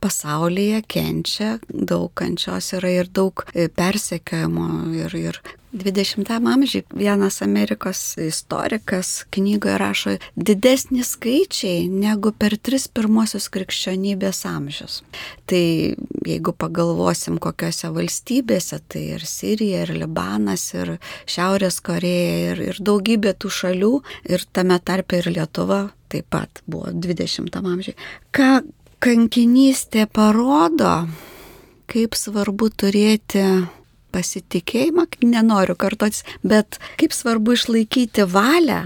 pasaulyje 0.00 0.82
kenčia, 0.90 1.58
daug 1.68 2.10
kančios 2.18 2.72
yra 2.78 2.92
ir 3.02 3.10
daug 3.12 3.44
e, 3.54 3.68
persekiojimo. 3.68 4.68
Ir, 5.00 5.16
ir 5.20 5.40
20-am 5.72 6.46
amžiui 6.50 6.82
vienas 6.94 7.42
Amerikos 7.42 8.16
istorikas 8.18 9.24
knygoje 9.30 9.76
rašo 9.78 10.14
didesni 10.34 11.04
skaičiai 11.04 11.84
negu 11.88 12.32
per 12.32 12.56
tris 12.58 12.88
pirmosius 12.90 13.46
krikščionybės 13.54 14.42
amžius. 14.50 15.00
Tai 15.46 15.62
jeigu 16.26 16.54
pagalvosim 16.58 17.38
kokiose 17.38 17.92
valstybėse, 17.94 18.80
tai 18.90 19.04
ir 19.14 19.26
Sirija, 19.26 19.84
ir 19.86 19.94
Libanas, 20.02 20.66
ir 20.74 20.96
Šiaurės 21.30 21.78
Koreja, 21.86 22.50
ir, 22.50 22.64
ir 22.72 22.82
daugybė 22.82 23.36
tų 23.38 23.54
šalių, 23.60 23.94
ir 24.26 24.46
tame 24.52 24.80
tarpe 24.82 25.22
ir 25.22 25.30
Lietuva 25.30 25.84
taip 26.10 26.26
pat 26.34 26.64
buvo 26.66 26.90
20 26.90 27.54
amžiai. 27.62 27.94
Ką 28.34 28.50
kankinystė 29.00 30.04
parodo, 30.12 31.08
kaip 31.90 32.16
svarbu 32.18 32.68
turėti 32.76 33.42
pasitikėjimą, 34.12 35.06
nenoriu 35.24 35.76
kartotis, 35.78 36.24
bet 36.44 36.78
kaip 37.00 37.14
svarbu 37.16 37.56
išlaikyti 37.56 38.26
valią, 38.28 38.82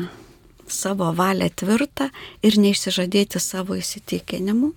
savo 0.71 1.11
valią 1.17 1.51
tvirtą 1.59 2.11
ir 2.47 2.59
neišsižadėti 2.63 3.43
savo 3.43 3.77
įsitikinimų, 3.81 4.71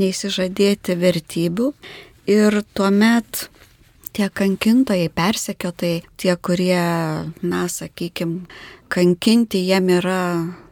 neišsižadėti 0.00 0.96
vertybių. 1.00 1.72
Ir 2.30 2.60
tuomet 2.76 3.48
tie 4.14 4.28
kankintojai, 4.30 5.08
persekiotojai, 5.10 6.02
tie, 6.20 6.34
kurie, 6.36 6.82
na, 7.42 7.62
sakykime, 7.66 8.44
kankinti 8.92 9.64
jiem 9.66 9.90
yra 9.98 10.20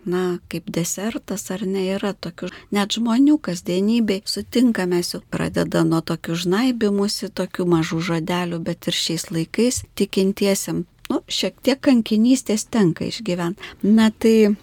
na, 0.08 0.24
kaip 0.50 0.70
desertas 0.74 1.48
ar 1.54 1.64
ne, 1.66 1.84
yra 1.96 2.14
tokių, 2.16 2.50
net 2.74 2.96
žmonių 2.98 3.38
kasdienybei 3.44 4.22
sutinkame 4.24 5.02
su, 5.06 5.20
pradeda 5.30 5.84
nuo 5.84 6.00
tokių 6.00 6.38
žnaibimusi, 6.44 7.30
tokių 7.30 7.68
mažų 7.74 8.00
žodelių, 8.10 8.62
bet 8.64 8.90
ir 8.90 8.96
šiais 8.96 9.28
laikais 9.34 9.84
tikintiesiam 9.98 10.86
nu, 11.08 11.20
šiek 11.28 11.60
tiek 11.64 11.80
kankinystės 11.84 12.66
tenka 12.72 13.06
išgyventi. 13.08 13.76
Na 13.84 14.10
tai 14.10 14.54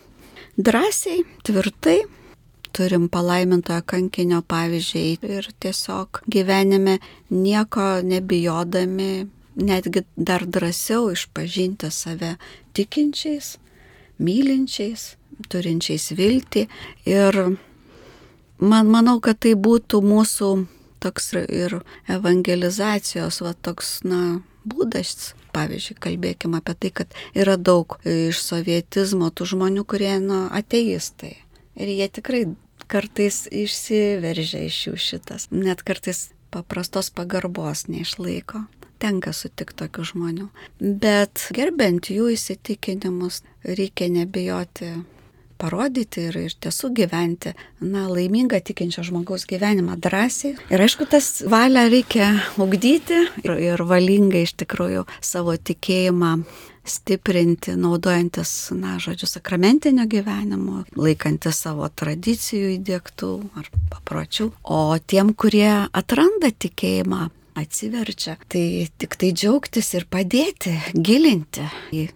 drąsiai, 0.57 1.23
tvirtai 1.45 1.99
turim 2.75 3.07
palaimintojo 3.09 3.81
kankinio 3.87 4.41
pavyzdžiai 4.51 5.17
ir 5.37 5.47
tiesiog 5.63 6.21
gyvenime 6.31 6.97
nieko 7.31 8.01
nebijodami, 8.03 9.27
netgi 9.55 10.03
dar 10.17 10.43
drąsiau 10.45 11.11
išpažinti 11.15 11.91
save 11.91 12.35
tikinčiais, 12.75 13.55
mylinčiais, 14.19 15.15
turinčiais 15.51 16.11
viltį. 16.15 16.67
Ir 17.09 17.39
man 18.59 18.91
manau, 18.91 19.19
kad 19.23 19.41
tai 19.43 19.55
būtų 19.59 20.01
mūsų 20.05 20.51
toks 21.03 21.33
ir 21.37 21.79
evangelizacijos, 22.09 23.41
va 23.45 23.53
toks, 23.53 23.99
na, 24.07 24.41
būdas. 24.65 25.33
Pavyzdžiui, 25.55 25.95
kalbėkime 26.03 26.59
apie 26.59 26.73
tai, 26.75 26.89
kad 26.91 27.13
yra 27.37 27.55
daug 27.55 27.95
iš 28.03 28.41
sovietizmo 28.43 29.29
tų 29.31 29.47
žmonių, 29.53 29.85
kurie, 29.87 30.17
na, 30.19 30.45
ateistai. 30.51 31.37
Ir 31.79 31.91
jie 31.91 32.07
tikrai 32.11 32.41
kartais 32.91 33.45
išsiveržia 33.51 34.65
iš 34.67 34.79
jų 34.89 34.97
šitas. 34.99 35.47
Net 35.51 35.83
kartais 35.87 36.29
paprastos 36.51 37.11
pagarbos 37.13 37.85
neišlaiko. 37.91 38.65
Tenka 38.99 39.33
sutikti 39.35 39.77
tokių 39.83 40.05
žmonių. 40.11 40.49
Bet 40.79 41.49
gerbent 41.55 42.09
jų 42.11 42.29
įsitikinimus, 42.35 43.41
reikia 43.63 44.07
nebijoti 44.11 44.93
parodyti 45.61 46.27
ir 46.29 46.37
iš 46.45 46.57
tiesų 46.65 46.91
gyventi, 46.99 47.55
na, 47.81 48.05
laimingą 48.11 48.59
tikinčio 48.65 49.05
žmogaus 49.07 49.47
gyvenimą 49.49 49.97
drąsiai. 50.01 50.55
Ir 50.73 50.85
aišku, 50.85 51.07
tas 51.09 51.41
valią 51.47 51.87
reikia 51.91 52.29
ugdyti 52.61 53.25
ir, 53.43 53.57
ir 53.71 53.83
valingai 53.87 54.45
iš 54.47 54.55
tikrųjų 54.63 55.05
savo 55.23 55.55
tikėjimą 55.57 56.37
stiprinti, 56.85 57.73
naudojantis, 57.81 58.51
na, 58.77 58.99
žodžiu, 59.01 59.27
sakramentinio 59.29 60.05
gyvenimo, 60.09 60.83
laikantis 60.97 61.63
savo 61.65 61.87
tradicijų 61.89 62.75
įdėktų 62.75 63.31
ar 63.57 63.71
papročių. 63.93 64.51
O 64.69 64.81
tiem, 65.01 65.33
kurie 65.33 65.71
atranda 65.89 66.51
tikėjimą, 66.53 67.29
atsiverčia, 67.55 68.35
tai 68.51 68.87
tik 68.99 69.15
tai 69.19 69.31
džiaugtis 69.35 69.93
ir 69.95 70.05
padėti, 70.11 70.75
gilinti, 70.93 71.65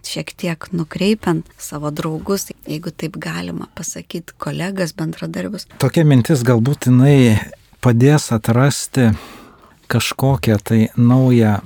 šiek 0.06 0.34
tiek 0.36 0.68
nukreipiant 0.76 1.48
savo 1.60 1.90
draugus, 1.94 2.50
jeigu 2.68 2.92
taip 2.92 3.18
galima 3.20 3.70
pasakyti, 3.78 4.36
kolegas, 4.40 4.94
bendradarbius. 4.96 5.66
Tokia 5.80 6.04
mintis 6.08 6.44
galbūt 6.46 6.90
jinai 6.90 7.40
padės 7.80 8.30
atrasti 8.36 9.10
kažkokią 9.90 10.60
tai 10.62 10.80
naują 10.96 11.58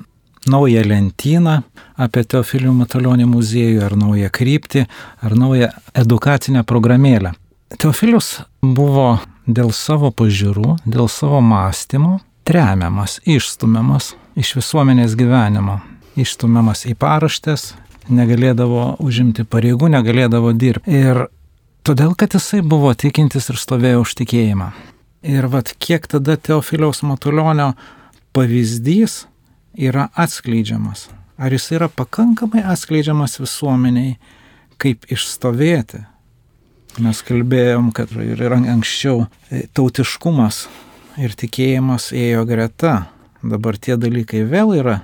naują 0.47 0.83
lentyną 0.85 1.63
apie 1.97 2.25
Teofilių 2.29 2.73
Matulionį 2.77 3.25
muziejų, 3.31 3.81
ar 3.87 3.95
naują 3.97 4.29
kryptį, 4.29 4.85
ar 5.25 5.37
naują 5.41 5.71
edukacinę 5.97 6.65
programėlę. 6.69 7.33
Teofilius 7.81 8.43
buvo 8.61 9.19
dėl 9.47 9.73
savo 9.73 10.11
pažiūrų, 10.13 10.77
dėl 10.85 11.09
savo 11.09 11.41
mąstymo 11.41 12.19
tremiamas, 12.45 13.19
išstumiamas 13.25 14.13
iš 14.37 14.55
visuomenės 14.59 15.15
gyvenimo, 15.19 15.79
išstumiamas 16.19 16.85
į 16.91 16.95
paraštės, 17.01 17.73
negalėdavo 18.13 18.97
užimti 19.03 19.47
pareigų, 19.49 19.89
negalėdavo 19.95 20.53
dirbti. 20.59 20.93
Ir 20.93 21.27
todėl, 21.87 22.15
kad 22.19 22.37
jisai 22.37 22.61
buvo 22.61 22.93
tikintis 22.95 23.49
ir 23.53 23.61
stovėjo 23.61 24.05
už 24.05 24.17
tikėjimą. 24.21 24.73
Ir 25.25 25.49
vad 25.49 25.73
kiek 25.81 26.07
tada 26.11 26.37
Teofiliaus 26.37 27.01
Matulionio 27.07 27.73
pavyzdys 28.37 29.25
yra 29.75 30.11
atskleidžiamas. 30.13 31.09
Ar 31.41 31.55
jis 31.55 31.71
yra 31.75 31.89
pakankamai 31.89 32.63
atskleidžiamas 32.75 33.41
visuomeniai, 33.41 34.19
kaip 34.79 35.07
išstovėti. 35.11 36.05
Mes 37.03 37.21
kalbėjom, 37.27 37.89
kad 37.95 38.13
ir 38.23 38.53
anksčiau 38.55 39.25
e, 39.51 39.65
tautiškumas 39.75 40.67
ir 41.21 41.35
tikėjimas 41.39 42.11
ėjo 42.17 42.45
greta. 42.49 42.95
Dabar 43.45 43.77
tie 43.77 43.99
dalykai 44.01 44.45
vėl 44.49 44.73
yra 44.79 44.99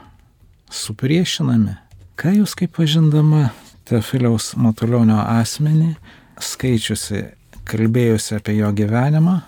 supriešinami. 0.73 1.77
Ką 2.20 2.35
jūs 2.38 2.57
kaip 2.57 2.75
pažindama 2.79 3.51
Teofiliaus 3.88 4.55
Matulionio 4.61 5.18
asmenį, 5.23 5.94
skaičiusi, 6.40 7.25
kalbėjusi 7.68 8.37
apie 8.38 8.55
jo 8.59 8.70
gyvenimą, 8.77 9.40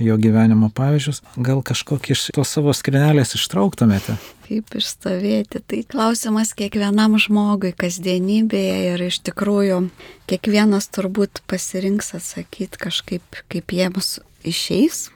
jo 0.00 0.16
gyvenimo 0.20 0.70
pavyzdžius, 0.74 1.22
gal 1.36 1.62
kažkokį 1.66 2.14
iš 2.14 2.26
tos 2.36 2.54
savo 2.56 2.74
skrinelės 2.76 3.34
ištrauktumėte? 3.38 4.18
kaip 4.50 4.74
išstovėti. 4.80 5.62
Tai 5.62 5.80
klausimas 5.90 6.52
kiekvienam 6.58 7.14
žmogui 7.22 7.70
kasdienybėje 7.78 8.78
ir 8.94 9.04
iš 9.06 9.20
tikrųjų 9.28 9.84
kiekvienas 10.30 10.90
turbūt 10.94 11.42
pasirinks 11.50 12.14
atsakyti 12.18 12.80
kažkaip, 12.80 13.42
kaip 13.52 13.76
jiems 13.76 14.18
išeis. 14.46 15.08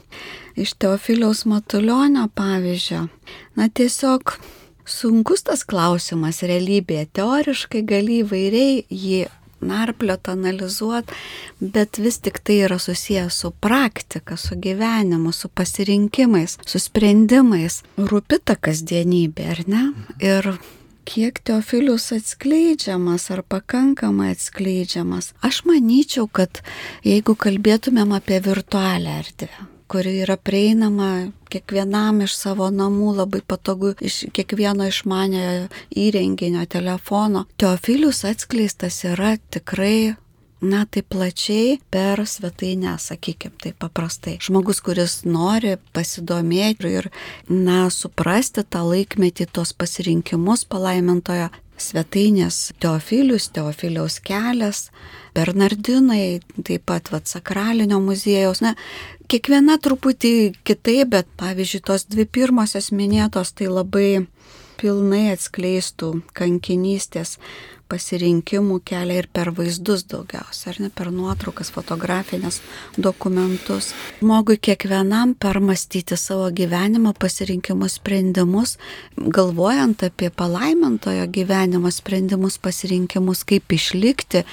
Iš 0.57 0.73
Teofiliaus 0.79 1.45
Matulionio 1.51 2.29
pavyzdžio, 2.35 3.07
na 3.59 3.69
tiesiog 3.69 4.37
sunkus 4.87 5.43
tas 5.43 5.65
klausimas 5.67 6.45
realybėje. 6.47 7.09
Teoriškai 7.19 7.83
gali 7.89 8.21
įvairiai 8.23 8.85
jį 8.87 9.25
narpliot, 9.65 10.29
analizuot, 10.29 11.11
bet 11.59 11.99
vis 11.99 12.21
tik 12.23 12.39
tai 12.45 12.61
yra 12.69 12.79
susijęs 12.79 13.41
su 13.43 13.51
praktika, 13.51 14.37
su 14.37 14.55
gyvenimu, 14.55 15.33
su 15.33 15.49
pasirinkimais, 15.49 16.59
su 16.67 16.79
sprendimais. 16.79 17.83
Rūpi 17.99 18.41
ta 18.45 18.55
kasdienybė, 18.55 19.51
ar 19.57 19.65
ne? 19.67 19.85
Ir 20.23 20.53
kiek 21.09 21.41
teofilius 21.45 22.13
atskleidžiamas 22.17 23.31
ar 23.35 23.43
pakankamai 23.43 24.31
atskleidžiamas. 24.37 25.33
Aš 25.45 25.65
manyčiau, 25.69 26.29
kad 26.29 26.63
jeigu 27.05 27.37
kalbėtumėm 27.37 28.15
apie 28.17 28.41
virtualią 28.45 29.21
erdvę, 29.25 29.74
kuri 29.89 30.19
yra 30.25 30.37
prieinama 30.37 31.31
kiekvienam 31.53 32.23
iš 32.25 32.35
savo 32.39 32.71
namų, 32.73 33.15
labai 33.21 33.43
patogu 33.47 33.95
iš 34.01 34.25
kiekvieno 34.35 34.89
išmaniojo 34.91 35.69
įrenginio 35.91 36.67
telefono. 36.67 37.45
Teofilius 37.61 38.25
atskleistas 38.29 39.03
yra 39.07 39.37
tikrai 39.55 40.15
na, 40.65 40.85
tai 40.87 41.03
plačiai 41.03 41.79
per 41.93 42.23
svetainę, 42.27 42.97
sakykime, 42.99 43.55
tai 43.61 43.73
paprastai. 43.79 44.39
Žmogus, 44.43 44.81
kuris 44.85 45.21
nori 45.29 45.77
pasidomėti 45.97 46.93
ir, 47.01 47.11
na, 47.51 47.85
suprasti 47.93 48.65
tą 48.65 48.85
laikmetį, 48.89 49.49
tos 49.53 49.75
pasirinkimus 49.77 50.65
palaimintojo 50.71 51.51
svetainės 51.81 52.73
Teofilius, 52.83 53.49
Teofiliaus 53.55 54.21
kelias, 54.25 54.89
Bernardinai, 55.35 56.41
taip 56.63 56.85
pat 56.87 57.11
vat, 57.13 57.27
sakralinio 57.27 57.99
muziejaus. 58.03 58.63
Na, 58.65 58.75
kiekviena 59.31 59.79
truputį 59.83 60.55
kitaip, 60.67 61.11
bet 61.17 61.31
pavyzdžiui, 61.41 61.83
tos 61.87 62.07
dvi 62.11 62.27
pirmosios 62.27 62.93
minėtos 62.95 63.55
tai 63.59 63.71
labai 63.73 64.27
pilnai 64.81 65.31
atskleistų 65.35 66.11
kankinystės 66.37 67.39
pasirinkimų 67.91 68.79
kelią 68.89 69.19
ir 69.21 69.29
per 69.33 69.51
vaizdus 69.55 70.05
daugiausia, 70.09 70.73
ar 70.73 70.81
ne 70.83 70.89
per 70.91 71.11
nuotraukas, 71.15 71.71
fotografines 71.75 72.61
dokumentus. 72.97 73.93
Žmogui 74.21 74.57
kiekvienam 74.57 75.35
permastyti 75.41 76.17
savo 76.19 76.49
gyvenimo 76.51 77.13
pasirinkimus, 77.21 77.99
sprendimus, 78.01 78.77
galvojant 79.17 80.07
apie 80.09 80.33
palaimintojo 80.33 81.29
gyvenimo 81.37 81.93
sprendimus, 81.93 82.59
pasirinkimus, 82.59 83.45
kaip 83.49 83.77
išlikti 83.77 84.45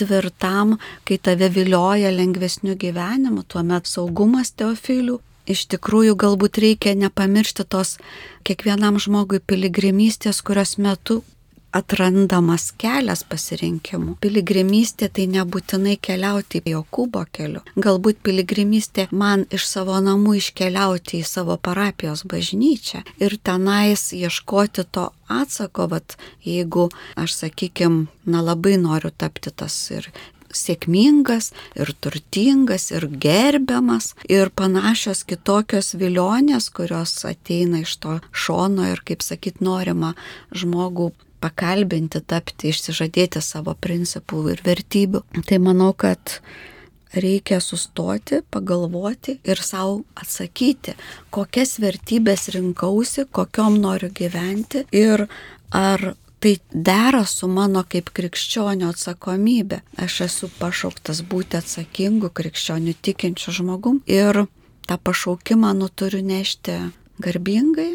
tvirtam, 0.00 0.76
kai 1.06 1.20
tave 1.22 1.50
vilioja 1.54 2.12
lengvesnių 2.14 2.76
gyvenimų, 2.84 3.46
tuomet 3.48 3.90
saugumas 3.90 4.52
teofilių 4.58 5.20
iš 5.50 5.66
tikrųjų 5.74 6.16
galbūt 6.20 6.62
reikia 6.62 6.94
nepamiršti 6.98 7.66
tos 7.66 7.96
kiekvienam 8.46 9.00
žmogui 9.02 9.42
piligrimystės, 9.42 10.42
kurios 10.46 10.76
metu 10.78 11.20
atrandamas 11.72 12.70
kelias 12.80 13.22
pasirinkimų. 13.30 14.16
Piligrimystė 14.22 15.08
tai 15.14 15.26
nebūtinai 15.30 15.96
keliauti 16.02 16.62
Jokūbo 16.66 17.22
keliu. 17.32 17.62
Galbūt 17.78 18.22
piligrimystė 18.26 19.06
man 19.14 19.46
iš 19.54 19.68
savo 19.70 19.98
namų 20.02 20.36
iškeliauti 20.40 21.20
į 21.20 21.28
savo 21.30 21.56
parapijos 21.62 22.24
bažnyčią 22.30 23.04
ir 23.22 23.38
tenais 23.42 24.10
ieškoti 24.16 24.86
to 24.90 25.10
atsako, 25.30 25.86
vat, 25.94 26.18
jeigu 26.42 26.88
aš, 27.14 27.38
sakykime, 27.44 28.08
na 28.26 28.42
labai 28.42 28.76
noriu 28.80 29.14
tapti 29.14 29.54
tas 29.54 29.76
ir 29.94 30.10
sėkmingas 30.54 31.50
ir 31.78 31.92
turtingas 32.02 32.90
ir 32.92 33.06
gerbiamas 33.22 34.14
ir 34.28 34.50
panašios 34.54 35.24
kitokios 35.28 35.94
vilionės, 36.00 36.70
kurios 36.74 37.16
ateina 37.28 37.84
iš 37.84 37.96
to 38.02 38.18
šono 38.32 38.88
ir, 38.90 39.02
kaip 39.06 39.24
sakyt, 39.26 39.60
norima 39.64 40.14
žmogų 40.50 41.12
pakalbinti, 41.40 42.20
tapti, 42.20 42.70
išsižadėti 42.70 43.40
savo 43.42 43.74
principų 43.80 44.44
ir 44.54 44.60
vertybių. 44.66 45.22
Tai 45.48 45.58
manau, 45.64 45.92
kad 45.96 46.40
reikia 47.14 47.58
sustoti, 47.64 48.42
pagalvoti 48.50 49.38
ir 49.44 49.62
savo 49.64 50.02
atsakyti, 50.20 50.94
kokias 51.34 51.78
vertybės 51.82 52.50
rinkausi, 52.54 53.26
kokiom 53.32 53.80
noriu 53.82 54.12
gyventi 54.14 54.84
ir 54.94 55.26
ar 55.74 56.12
tai 56.40 56.56
dera 56.72 57.24
su 57.28 57.48
mano 57.48 57.82
kaip 57.84 58.10
krikščionio 58.16 58.88
atsakomybė. 58.94 59.82
Aš 60.00 60.20
esu 60.26 60.48
pašauktas 60.60 61.20
būti 61.28 61.58
atsakingu 61.60 62.32
krikščioniu 62.32 62.96
tikinčiu 62.96 63.52
žmogum 63.60 64.00
ir 64.08 64.46
tą 64.88 64.96
pašaukimą 64.96 65.74
nu 65.76 65.90
turiu 65.92 66.22
nešti 66.24 66.78
garbingai 67.20 67.92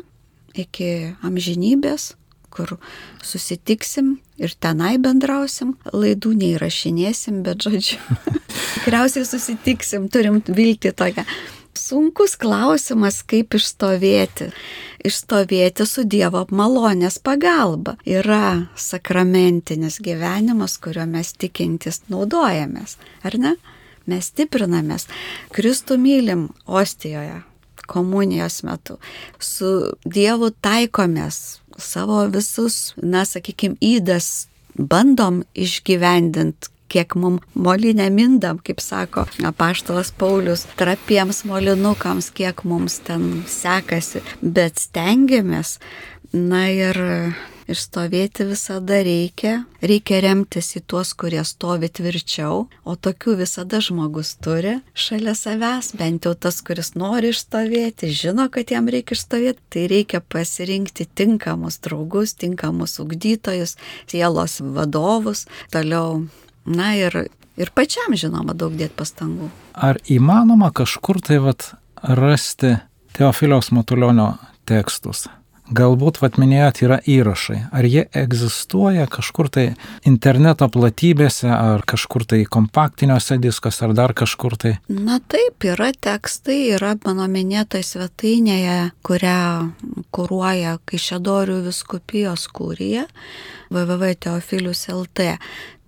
iki 0.56 1.16
amžinybės, 1.26 2.14
kur 2.54 2.78
susitiksim 3.26 4.16
ir 4.40 4.54
tenai 4.62 4.96
bendrausim, 5.02 5.74
laidų 5.92 6.32
neįrašinėsim, 6.40 7.42
bet 7.44 7.66
žodžiu, 7.66 8.00
tikriausiai 8.78 9.28
susitiksim, 9.28 10.08
turim 10.14 10.40
vilti 10.48 10.94
tokią. 10.96 11.26
Sunkus 11.86 12.34
klausimas, 12.42 13.22
kaip 13.30 13.54
išstovėti 13.60 14.50
išstovėti 15.06 15.86
su 15.88 16.04
Dievo 16.10 16.46
malonės 16.50 17.20
pagalba. 17.24 17.96
Yra 18.06 18.68
sakramentinis 18.80 20.00
gyvenimas, 20.04 20.80
kuriuo 20.82 21.06
mes 21.10 21.34
tikintis 21.38 22.02
naudojamės, 22.12 22.98
ar 23.26 23.38
ne? 23.42 23.56
Mes 24.10 24.30
stiprinamės. 24.30 25.08
Kristų 25.54 25.98
mylim 26.02 26.48
Ostijoje, 26.66 27.40
komunijos 27.90 28.62
metu. 28.68 29.00
Su 29.42 29.96
Dievu 30.06 30.52
taikomės 30.54 31.60
savo 31.82 32.24
visus, 32.34 32.94
na, 33.02 33.26
sakykime, 33.26 33.78
įdas 33.82 34.48
bandom 34.76 35.44
išgyvendinti 35.58 36.75
kiek 36.96 37.18
mum 37.20 37.42
molinę 37.56 38.08
mindam, 38.10 38.62
kaip 38.64 38.80
sako 38.80 39.26
apaštalas 39.44 40.14
Paulius, 40.16 40.64
trapiems 40.80 41.44
molinukams, 41.50 42.32
kiek 42.32 42.64
mums 42.64 43.02
ten 43.04 43.44
sekasi, 43.52 44.24
bet 44.42 44.80
stengiamės. 44.80 45.78
Na 46.36 46.66
ir 46.72 46.98
Išstovėti 47.66 48.46
visada 48.46 49.00
reikia, 49.02 49.64
reikia 49.82 50.20
remtis 50.22 50.68
į 50.78 50.84
tuos, 50.86 51.16
kurie 51.18 51.42
stovi 51.50 51.90
tvirčiau, 51.90 52.68
o 52.86 52.94
tokių 52.94 53.40
visada 53.40 53.80
žmogus 53.82 54.36
turi 54.38 54.76
šalia 54.94 55.34
savęs, 55.34 55.96
bent 55.98 56.28
jau 56.30 56.36
tas, 56.38 56.62
kuris 56.62 56.94
nori 56.94 57.34
išstovėti, 57.34 58.12
žino, 58.14 58.46
kad 58.54 58.70
jam 58.70 58.86
reikia 58.94 59.18
išstovėti, 59.18 59.66
tai 59.74 59.88
reikia 59.90 60.22
pasirinkti 60.22 61.10
tinkamus 61.18 61.82
draugus, 61.82 62.38
tinkamus 62.38 63.00
ugdytojus, 63.02 63.80
sielos 64.14 64.62
vadovus, 64.62 65.48
toliau 65.74 66.28
Na 66.66 66.92
ir, 66.98 67.28
ir 67.58 67.72
pačiam, 67.78 68.16
žinoma, 68.18 68.58
daug 68.58 68.74
dėti 68.78 68.96
pastangų. 68.98 69.52
Ar 69.76 70.00
įmanoma 70.10 70.72
kažkur 70.76 71.22
tai 71.22 71.40
vat 71.44 71.72
rasti 72.02 72.76
Teofiliaus 73.16 73.72
Matulionio 73.76 74.34
tekstus? 74.66 75.28
Galbūt, 75.66 76.20
vad 76.22 76.36
minėjot, 76.38 76.84
yra 76.86 77.00
įrašai. 77.10 77.56
Ar 77.74 77.86
jie 77.90 78.04
egzistuoja 78.14 79.08
kažkur 79.10 79.48
tai 79.50 79.64
interneto 80.06 80.68
platybėse, 80.70 81.50
ar 81.50 81.82
kažkur 81.90 82.28
tai 82.30 82.44
kompaktiniuose 82.46 83.40
diskuose, 83.42 83.82
ar 83.88 83.96
dar 83.98 84.14
kažkur 84.14 84.54
tai? 84.62 84.76
Na 84.94 85.18
taip, 85.18 85.66
yra 85.66 85.90
tekstai, 85.90 86.60
yra 86.78 86.94
mano 87.02 87.26
minėtoje 87.26 87.82
svetainėje, 87.82 88.78
kurią 89.06 89.42
kūruoja 90.14 90.78
Kaišėdorių 90.86 91.58
viskupijos 91.66 92.46
kūrija 92.54 93.08
www.teofilius.lt 93.74 95.32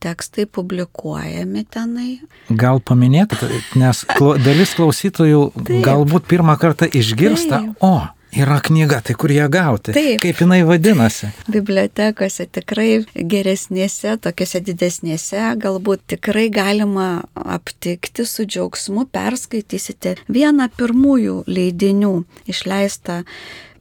tekstai 0.04 0.46
publikuojami 0.46 1.66
tenai. 1.74 2.12
Gal 2.50 2.82
paminėtumėte, 2.84 3.64
nes 3.80 4.04
dalis 4.46 4.76
klausytojų 4.78 5.42
Taip. 5.58 5.82
galbūt 5.86 6.30
pirmą 6.30 6.58
kartą 6.62 6.90
išgirsta, 6.90 7.64
Taip. 7.64 7.84
o, 7.86 7.96
Yra 8.36 8.60
knyga, 8.60 9.00
tai 9.02 9.16
kur 9.16 9.32
ją 9.32 9.48
gauti? 9.50 9.94
Taip. 9.96 10.20
Kaip 10.22 10.42
jinai 10.44 10.60
vadinasi? 10.68 11.30
Bibliotekose 11.50 12.46
tikrai 12.52 13.06
geresnėse, 13.16 14.18
tokiuose 14.22 14.60
didesnėse, 14.68 15.40
galbūt 15.64 16.04
tikrai 16.14 16.50
galima 16.54 17.24
aptikti 17.34 18.28
su 18.28 18.44
džiaugsmu, 18.46 19.08
perskaitysite 19.16 20.18
vieną 20.28 20.68
pirmųjų 20.76 21.40
leidinių 21.48 22.14
išleistą 22.52 23.22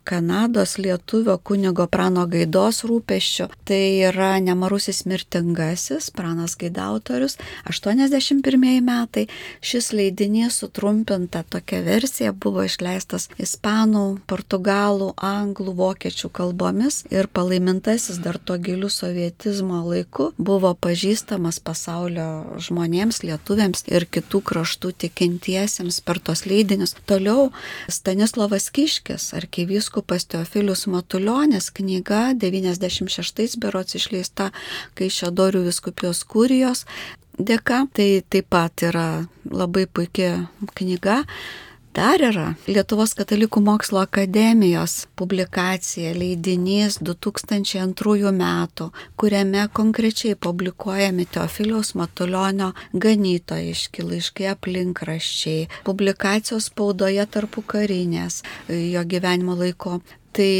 Kanados 0.06 0.78
lietuvio 0.78 1.34
kunigo 1.42 1.88
Prano 1.90 2.28
Gaidos 2.30 2.84
rūpeščių. 2.86 3.48
Tai 3.66 3.78
yra 4.06 4.36
Nemarusis 4.38 5.00
mirtingasis, 5.10 6.12
Pranas 6.14 6.52
Gaidautorius, 6.60 7.34
81 7.66 8.78
metai. 8.86 9.24
Šis 9.58 9.90
leidinys 9.90 10.60
sutrumpinta 10.62 11.42
tokia 11.50 11.80
versija 11.82 12.30
buvo 12.30 12.62
išleistas 12.68 13.26
ispanų, 13.42 14.04
portugalų, 14.30 15.08
anglų, 15.18 15.74
vokiečių 15.80 16.30
kalbomis 16.38 17.00
ir 17.10 17.26
palaimintasis 17.26 18.22
dar 18.22 18.38
to 18.38 18.60
gilių 18.62 18.92
sovietizmo 18.94 19.82
laiku 19.88 20.28
buvo 20.38 20.70
pažįstamas 20.86 21.58
pasaulio 21.66 22.28
žmonėms, 22.62 23.24
lietuviams 23.26 23.82
ir 23.90 24.06
kitų 24.06 24.44
kraštų 24.52 24.94
tikintiesiems 25.02 25.98
per 26.06 26.22
tos 26.22 26.46
leidinius. 26.46 26.94
Toliau 27.10 27.50
Stanislavas 27.90 28.70
Kiškis, 28.70 29.32
arkivyskupas, 29.34 29.95
vyskupas 29.96 30.26
Teofilius 30.26 30.86
Matuljonis 30.86 31.70
knyga 31.70 32.34
96 32.36 33.56
berots 33.58 33.94
išleista 33.96 34.50
Kaišėdorių 34.94 35.62
viskupijos 35.64 36.20
kurijos 36.28 36.84
dėka. 37.38 37.86
Tai 37.92 38.22
taip 38.28 38.50
pat 38.50 38.82
yra 38.82 39.24
labai 39.48 39.86
puikia 39.86 40.48
knyga. 40.76 41.24
Dar 41.96 42.20
yra 42.20 42.50
Lietuvos 42.68 43.14
katalikų 43.16 43.62
mokslo 43.64 44.02
akademijos 44.02 45.06
publikacija, 45.16 46.10
leidinys 46.12 46.98
2002 47.00 48.32
metų, 48.36 48.90
kuriame 49.16 49.62
konkrečiai 49.72 50.36
publikuojami 50.36 51.24
Teofiliaus 51.32 51.94
Matulionio 51.96 52.74
ganytojiški 52.92 54.04
laiškai 54.10 54.50
aplinkraščiai, 54.52 55.70
publikacijos 55.88 56.68
spaudoje 56.68 57.24
tarpu 57.32 57.64
karinės 57.64 58.42
jo 58.68 59.06
gyvenimo 59.08 59.56
laiko. 59.56 60.02
Tai 60.36 60.50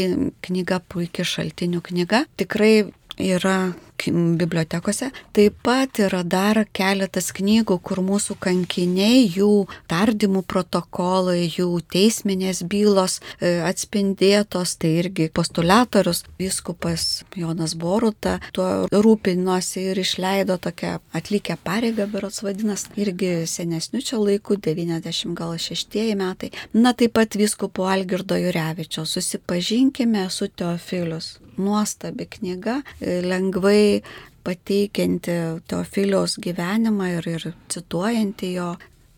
knyga 0.41 0.81
puikia 0.89 1.21
šaltinių 1.21 1.83
knyga. 1.85 2.23
Tikrai 2.41 2.87
yra 3.21 3.59
bibliotekose. 4.05 5.11
Taip 5.33 5.57
pat 5.65 5.99
yra 6.01 6.23
dar 6.23 6.63
keletas 6.75 7.31
knygų, 7.35 7.79
kur 7.83 8.01
mūsų 8.05 8.37
kankiniai, 8.43 9.25
jų 9.25 9.67
tardymų 9.89 10.43
protokolai, 10.47 11.47
jų 11.47 11.81
teisminės 11.91 12.63
bylos 12.69 13.19
e, 13.39 13.57
atspindėtos, 13.67 14.77
tai 14.81 14.93
irgi 15.01 15.29
postulatorius, 15.33 16.23
viskupas 16.39 17.23
Jonas 17.35 17.75
Boruta, 17.77 18.37
tuo 18.53 18.87
rūpinosi 18.91 19.87
ir 19.91 20.01
išleido 20.03 20.59
tokią 20.61 20.97
atlikę 21.17 21.57
pareigą, 21.63 22.07
berots 22.11 22.43
vadinas, 22.45 22.87
irgi 22.99 23.47
senesnių 23.49 24.03
čia 24.05 24.21
laikų, 24.21 24.59
96 24.67 26.15
metai. 26.17 26.53
Na 26.73 26.93
taip 26.97 27.17
pat 27.17 27.37
viskupo 27.39 27.87
Algirdo 27.89 28.37
Jurevičio, 28.37 29.05
susipažinkime 29.07 30.27
su 30.33 30.47
Teofilius 30.47 31.37
nuostabi 31.57 32.27
knyga, 32.37 32.81
lengvai 33.01 34.01
pateikianti 34.47 35.39
Teofiliaus 35.67 36.37
gyvenimą 36.43 37.09
ir, 37.17 37.27
ir 37.35 37.49
cituojanti 37.73 38.53
jo 38.53 38.75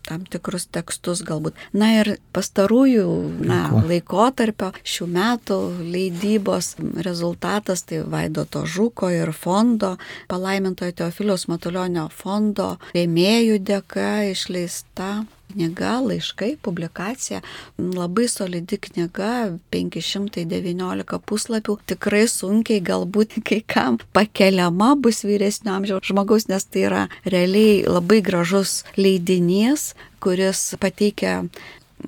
tam 0.08 0.24
tikrus 0.26 0.66
tekstus 0.72 1.22
galbūt. 1.26 1.58
Na 1.76 1.90
ir 2.00 2.14
pastarųjų 2.34 3.06
na, 3.46 3.60
laikotarpio 3.86 4.72
šių 4.82 5.06
metų 5.14 5.58
leidybos 5.92 6.72
rezultatas 7.06 7.84
tai 7.86 8.02
Vaidoto 8.10 8.64
Žuko 8.66 9.12
ir 9.14 9.32
fondo, 9.36 9.96
palaimintojo 10.30 10.96
Teofiliaus 11.02 11.46
Matulionio 11.52 12.08
fondo 12.14 12.72
rėmėjų 12.96 13.60
dėka 13.70 14.10
išleista 14.32 15.20
knyga, 15.50 15.98
laiškai, 16.06 16.54
publikacija, 16.62 17.40
labai 17.78 18.26
solidi 18.30 18.78
knyga, 18.88 19.58
519 19.74 21.20
puslapių, 21.26 21.78
tikrai 21.90 22.24
sunkiai 22.30 22.82
galbūt 22.84 23.40
kai 23.46 23.60
kam 23.66 23.98
pakeliama 24.16 24.94
bus 25.00 25.24
vyresnio 25.26 25.74
amžiaus 25.76 26.10
žmogaus, 26.10 26.48
nes 26.50 26.66
tai 26.66 26.86
yra 26.88 27.04
realiai 27.24 27.82
labai 27.88 28.20
gražus 28.24 28.80
leidinys, 28.98 29.92
kuris 30.20 30.74
pateikia 30.80 31.40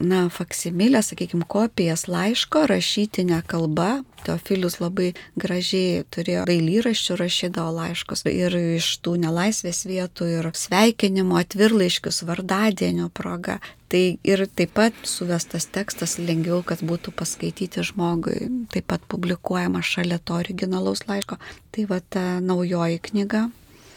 na, 0.01 0.28
faksimilę, 0.28 1.03
sakykime, 1.03 1.45
kopijas 1.49 2.07
laiško 2.09 2.66
rašytinę 2.66 3.43
kalbą. 3.47 4.03
Teofilius 4.22 4.78
labai 4.78 5.09
gražiai 5.36 6.05
turėjo 6.14 6.45
dailyraščių 6.47 7.16
rašydavo 7.18 7.72
laiškus 7.74 8.22
ir 8.30 8.55
iš 8.78 8.88
tų 9.03 9.16
nelaisvės 9.24 9.82
vietų 9.90 10.28
ir 10.36 10.51
sveikinimo 10.55 11.40
atvirlaiškius 11.40 12.22
vardadienio 12.28 13.09
proga. 13.11 13.59
Tai 13.90 14.05
ir 14.24 14.45
taip 14.57 14.76
pat 14.78 15.01
suvestas 15.05 15.66
tekstas 15.68 16.16
lengviau, 16.22 16.62
kad 16.64 16.80
būtų 16.86 17.12
paskaityti 17.18 17.82
žmogui, 17.84 18.47
taip 18.72 18.86
pat 18.95 19.03
publikuojama 19.11 19.82
šalia 19.82 20.20
to 20.22 20.38
originalaus 20.38 21.05
laiško. 21.09 21.36
Tai 21.74 21.88
va 21.90 21.99
ta 22.01 22.38
naujoji 22.40 23.03
knyga 23.11 23.49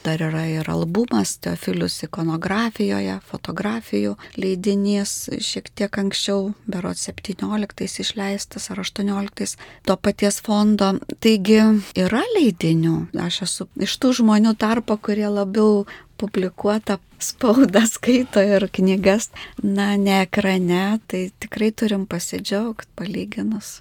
dar 0.05 0.21
yra 0.21 0.43
ir 0.49 0.69
albumas 0.69 1.35
Teofilius 1.41 1.97
ikonografijoje, 2.05 3.17
fotografijų 3.29 4.15
leidinys 4.37 5.13
šiek 5.41 5.71
tiek 5.73 5.97
anksčiau, 6.01 6.53
berot 6.69 6.99
17 7.01 8.01
išleistas 8.05 8.69
ar 8.73 8.83
18 8.83 9.57
to 9.87 9.97
paties 9.97 10.41
fondo. 10.45 10.93
Taigi 11.23 11.61
yra 12.05 12.23
leidinių. 12.35 12.95
Aš 13.25 13.41
esu 13.47 13.69
iš 13.81 13.97
tų 14.01 14.13
žmonių 14.21 14.55
tarpo, 14.61 14.97
kurie 14.97 15.27
labiau 15.31 15.85
publikuota 16.21 16.99
spauda 17.19 17.85
skaito 17.89 18.43
ir 18.43 18.67
knygas, 18.71 19.31
na, 19.63 19.95
ne 19.97 20.21
ekrane, 20.23 20.99
tai 21.09 21.29
tikrai 21.39 21.71
turim 21.71 22.05
pasidžiaugti 22.07 22.91
palyginus. 22.95 23.79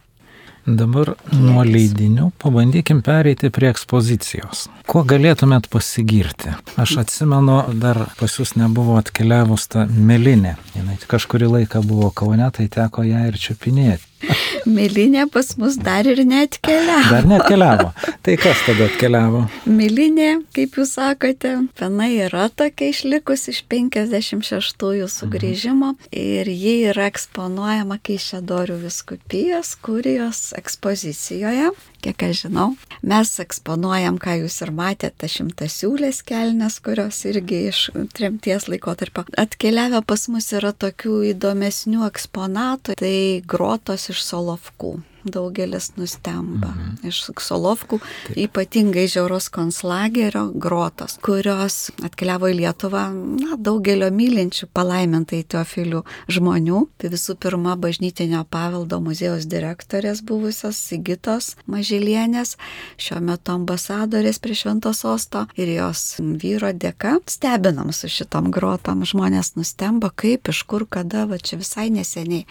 Dabar 0.65 1.11
nuo 1.37 1.61
leidinių 1.69 2.31
pabandykim 2.41 3.03
pereiti 3.05 3.51
prie 3.53 3.69
ekspozicijos. 3.69 4.65
Kuo 4.89 5.03
galėtumėt 5.05 5.69
pasigirti? 5.73 6.55
Aš 6.81 6.97
atsimenu, 7.03 7.59
dar 7.83 8.07
pas 8.17 8.39
jūs 8.39 8.55
nebuvo 8.57 8.97
atkeliavus 8.97 9.69
ta 9.75 9.85
melinė. 9.85 10.55
Jis 10.73 11.05
kažkurį 11.11 11.51
laiką 11.59 11.85
buvo 11.85 12.09
Kaune, 12.17 12.49
tai 12.57 12.71
teko 12.73 13.05
ją 13.05 13.27
ir 13.29 13.37
čiupinėti. 13.41 14.09
Milinė 14.77 15.27
pas 15.33 15.55
mus 15.61 15.79
dar 15.81 16.07
ir 16.09 16.23
netkeliavo. 16.29 17.11
Dar 17.11 17.29
netkeliavo. 17.29 17.91
Tai 18.25 18.37
kas 18.41 18.63
tada 18.67 18.89
atkeliavo? 18.89 19.45
Milinė, 19.69 20.31
kaip 20.57 20.79
jūs 20.81 20.97
sakote, 20.99 21.55
pena 21.79 22.09
yra 22.11 22.49
tokia 22.49 22.91
išlikusi 22.93 23.53
iš 23.55 23.63
56-ųjų 23.73 25.09
sugrįžimo 25.13 25.95
mhm. 25.95 26.13
ir 26.13 26.53
ji 26.53 26.77
yra 26.93 27.09
eksponuojama 27.13 28.01
Keišėdorių 28.05 28.81
viskupijos 28.85 29.75
kurijos 29.85 30.47
ekspozicijoje 30.59 31.73
kiek 32.05 32.23
aš 32.23 32.45
žinau. 32.45 32.67
Mes 33.05 33.31
eksponuojam, 33.41 34.19
ką 34.21 34.37
jūs 34.43 34.59
ir 34.65 34.73
matėte, 34.77 35.29
šimtasiūlės 35.31 36.21
kelnes, 36.29 36.77
kurios 36.85 37.23
irgi 37.29 37.61
iš 37.71 37.81
tremties 38.17 38.69
laikotarpio 38.69 39.25
atkeliavę 39.41 40.03
pas 40.07 40.27
mus 40.33 40.51
yra 40.57 40.75
tokių 40.77 41.21
įdomesnių 41.33 42.05
eksponatų, 42.11 42.99
tai 43.01 43.17
grotos 43.49 44.09
iš 44.15 44.25
Solovkų 44.31 44.95
daugelis 45.25 45.97
nustemba. 45.97 46.69
Mhm. 46.69 47.09
Iš 47.09 47.31
Solovkų, 47.41 47.99
Taip. 48.01 48.37
ypatingai 48.37 49.07
žiaurus 49.09 49.49
konslagerio 49.49 50.51
grotos, 50.55 51.19
kurios 51.25 51.91
atkeliavo 52.05 52.51
į 52.53 52.59
Lietuvą, 52.61 53.05
na, 53.13 53.57
daugelio 53.57 54.11
mylinčių 54.13 54.69
palaimintai 54.75 55.43
teofilių 55.49 56.05
žmonių. 56.29 56.85
Tai 56.99 57.11
visų 57.15 57.37
pirma, 57.41 57.77
bažnytinio 57.77 58.45
paveldo 58.51 59.01
muziejaus 59.01 59.49
direktorės 59.49 60.23
buvusios 60.25 60.77
Sigitos 60.77 61.55
Mažilienės, 61.67 62.57
šiuo 63.01 63.21
metu 63.25 63.55
ambasadorės 63.57 64.39
prie 64.39 64.55
Šventos 64.55 65.05
Osto 65.09 65.47
ir 65.57 65.69
jos 65.69 66.21
vyro 66.21 66.73
dėka 66.73 67.19
stebinam 67.27 67.93
su 67.93 68.09
šitom 68.09 68.51
grotom. 68.53 69.05
Žmonės 69.05 69.55
nustemba, 69.57 70.11
kaip, 70.11 70.49
iš 70.49 70.65
kur, 70.69 70.87
kada, 70.87 71.27
va 71.27 71.39
čia 71.39 71.57
visai 71.61 71.91
neseniai 71.91 72.45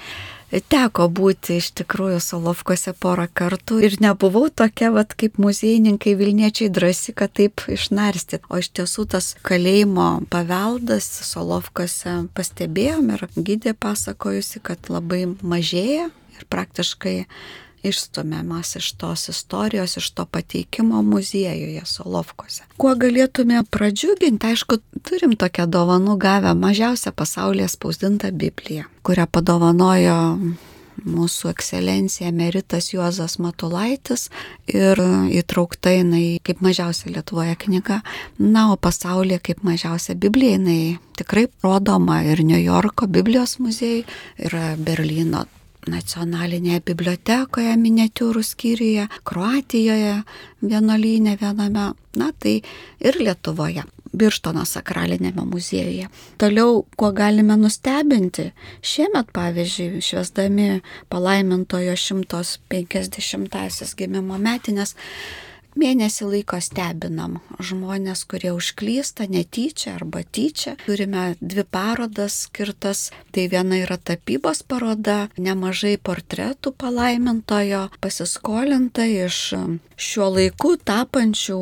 teko 0.62 1.08
būti 1.10 1.58
iš 1.58 1.72
tikrųjų 1.80 2.20
Solovkose 2.22 2.94
porą 2.94 3.26
kartų 3.34 3.80
ir 3.88 3.96
nebuvau 4.04 4.46
tokia, 4.54 4.92
vat, 4.94 5.16
kaip 5.18 5.40
muziejininkai 5.42 6.14
Vilniečiai 6.20 6.70
drąsi, 6.74 7.16
kad 7.18 7.34
taip 7.34 7.64
išnarstyt. 7.74 8.46
O 8.54 8.62
iš 8.62 8.70
tiesų 8.78 9.08
tas 9.16 9.34
kalėjimo 9.46 10.28
paveldas 10.34 11.08
Solovkose 11.26 12.20
pastebėjom 12.38 13.14
ir 13.16 13.26
gydė 13.34 13.74
pasakojusi, 13.74 14.62
kad 14.62 14.92
labai 14.94 15.26
mažėja 15.42 16.12
ir 16.38 16.48
praktiškai 16.54 17.18
išstumiamas 17.84 18.76
iš 18.76 18.92
tos 19.00 19.30
istorijos, 19.30 19.98
iš 19.98 20.10
to 20.12 20.26
pateikimo 20.26 21.02
muziejuje 21.02 21.86
Solovkose. 21.86 22.64
Kuo 22.78 22.96
galėtume 22.96 23.64
pradžiuginti, 23.70 24.54
aišku, 24.54 24.80
turim 25.04 25.36
tokią 25.40 25.68
dovanų 25.68 26.18
gavę 26.18 26.54
mažiausią 26.58 27.12
pasaulyje 27.16 27.68
spausdintą 27.76 28.32
Bibliją, 28.32 28.88
kurią 29.04 29.28
padovanojo 29.32 30.20
mūsų 31.04 31.50
ekscelencija 31.52 32.30
emeritas 32.32 32.92
Juozas 32.94 33.38
Matulaitis 33.42 34.30
ir 34.70 35.00
įtraukta 35.34 35.94
jinai 35.94 36.40
kaip 36.46 36.62
mažiausia 36.64 37.12
Lietuvoje 37.12 37.56
knyga, 37.66 38.02
na, 38.40 38.70
o 38.72 38.78
pasaulyje 38.78 39.42
kaip 39.50 39.66
mažiausia 39.68 40.16
Biblija 40.16 40.58
jinai 40.58 40.98
tikrai 41.18 41.48
rodoma 41.64 42.22
ir 42.24 42.44
New 42.46 42.62
Yorko 42.62 43.08
Biblijos 43.08 43.58
muziejai, 43.60 44.06
ir 44.40 44.58
Berlyno 44.78 45.46
nacionalinėje 45.92 46.84
bibliotekoje, 46.88 47.74
miniatiūrų 47.80 48.44
skyriuje, 48.46 49.08
Kroatijoje, 49.28 50.16
vienuolynė 50.64 51.38
viename, 51.42 51.92
na 52.20 52.32
tai 52.40 52.62
ir 53.04 53.20
Lietuvoje. 53.20 53.84
Birštono 54.14 54.62
sakralinėme 54.70 55.42
muziejuje. 55.50 56.06
Toliau, 56.38 56.84
kuo 56.98 57.10
galime 57.18 57.56
nustebinti, 57.58 58.52
šiemet, 58.86 59.32
pavyzdžiui, 59.34 60.04
švesdami 60.06 60.68
palaimintojo 61.10 61.96
150-asias 61.98 63.96
gimimo 63.98 64.38
metinės, 64.38 64.94
Mėnesį 65.80 66.28
laiko 66.30 66.60
stebinam 66.62 67.40
žmonės, 67.58 68.26
kurie 68.30 68.52
užklysta 68.54 69.26
netyčia 69.32 69.96
arba 69.96 70.22
tyčia. 70.24 70.76
Turime 70.86 71.34
dvi 71.42 71.66
parodas 71.66 72.44
skirtas. 72.48 73.10
Tai 73.34 73.48
viena 73.50 73.80
yra 73.82 73.98
tapybos 73.98 74.62
paroda, 74.68 75.30
nemažai 75.38 75.96
portretų 75.98 76.76
palaimintojo 76.78 77.88
pasiskolinta 78.04 79.08
iš 79.10 79.40
šiuo 79.98 80.30
laiku 80.38 80.76
tapančių 80.78 81.60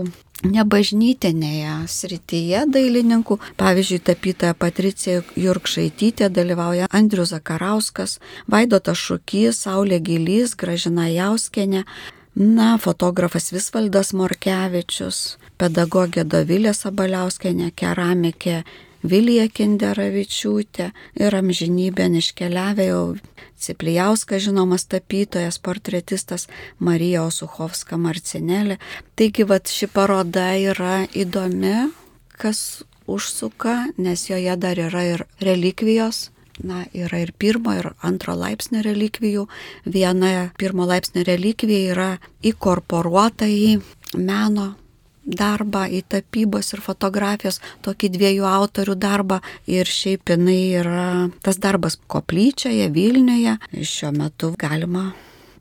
nebažnytinėje 0.47 1.73
srityje 1.87 2.63
dailininkų. 2.73 3.37
Pavyzdžiui, 3.61 3.99
tapytoja 4.09 4.55
Patricija 4.57 5.21
Jurkšaitytė 5.37 6.31
dalyvauja 6.33 6.89
Andrius 6.91 7.33
Zakarauskas, 7.35 8.17
Vaidotas 8.51 9.01
Šukys, 9.01 9.61
Saulė 9.65 10.01
Gilys, 10.01 10.55
Gražina 10.57 11.07
Jauskenė. 11.11 11.85
Na, 12.35 12.77
fotografas 12.77 13.51
Visvaldas 13.51 14.13
Morkevičius, 14.15 15.35
pedagogė 15.59 16.23
Dovilė 16.23 16.71
Sabaliauskenė, 16.71 17.73
keramikė 17.75 18.61
Vilija 19.03 19.49
Kinderavičiūtė 19.51 20.87
ir 21.19 21.35
amžinybė 21.35 22.07
iškeliavę 22.21 22.87
jau 22.87 23.03
Ciplijauskas 23.59 24.45
žinomas 24.47 24.87
tapytojas, 24.87 25.59
portretistas 25.59 26.47
Marija 26.79 27.25
Osuchovska 27.27 27.99
Marcinelė. 27.99 28.79
Taigi, 29.19 29.43
va, 29.43 29.59
ši 29.59 29.91
paroda 29.91 30.53
yra 30.55 31.03
įdomi, 31.11 31.91
kas 32.39 32.85
užsuka, 33.11 33.91
nes 33.97 34.29
joje 34.29 34.55
dar 34.55 34.79
yra 34.79 35.03
ir 35.03 35.27
relikvijos 35.43 36.30
na, 36.59 36.83
yra 36.93 37.21
ir 37.23 37.31
pirmo, 37.37 37.73
ir 37.77 37.91
antro 38.03 38.35
laipsnio 38.37 38.83
relikvijų. 38.85 39.47
Viena 39.85 40.51
pirmo 40.59 40.85
laipsnio 40.89 41.23
relikvija 41.27 41.95
yra 41.95 42.11
įkorporuota 42.43 43.47
į 43.47 43.79
meno 44.17 44.73
darbą, 45.21 45.85
į 45.85 46.01
tapybos 46.09 46.73
ir 46.73 46.81
fotografijos, 46.81 47.61
tokį 47.85 48.09
dviejų 48.15 48.47
autorių 48.47 48.95
darbą. 48.99 49.39
Ir 49.69 49.89
šiaip 49.89 50.33
jinai 50.33 50.59
yra 50.81 51.07
tas 51.45 51.61
darbas 51.61 51.99
koplyčioje, 52.11 52.89
Vilniuje. 52.93 53.57
Šiuo 53.71 54.11
metu 54.17 54.53
galima 54.59 55.11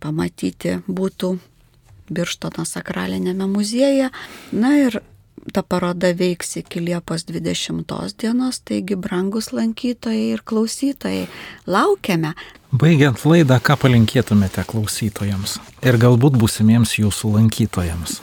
pamatyti 0.00 0.80
būtų 0.88 1.36
Birštono 2.10 2.64
sakralinėme 2.66 3.46
muziejuje. 3.46 4.08
Na 4.52 4.74
ir 4.80 4.98
ta 5.52 5.62
paroda 5.62 6.12
veiks 6.16 6.56
iki 6.60 6.80
Liepos 6.84 7.26
20 7.28 8.14
dienos, 8.20 8.60
taigi 8.64 8.96
brangus 8.96 9.52
lankytojai 9.52 10.32
ir 10.34 10.42
klausytojai, 10.44 11.28
laukiame. 11.66 12.34
Baigiant 12.70 13.24
laidą, 13.26 13.58
ką 13.58 13.76
palinkėtumėte 13.82 14.64
klausytojams 14.70 15.58
ir 15.82 15.98
galbūt 15.98 16.38
būsimiems 16.38 16.96
jūsų 17.02 17.34
lankytojams? 17.38 18.20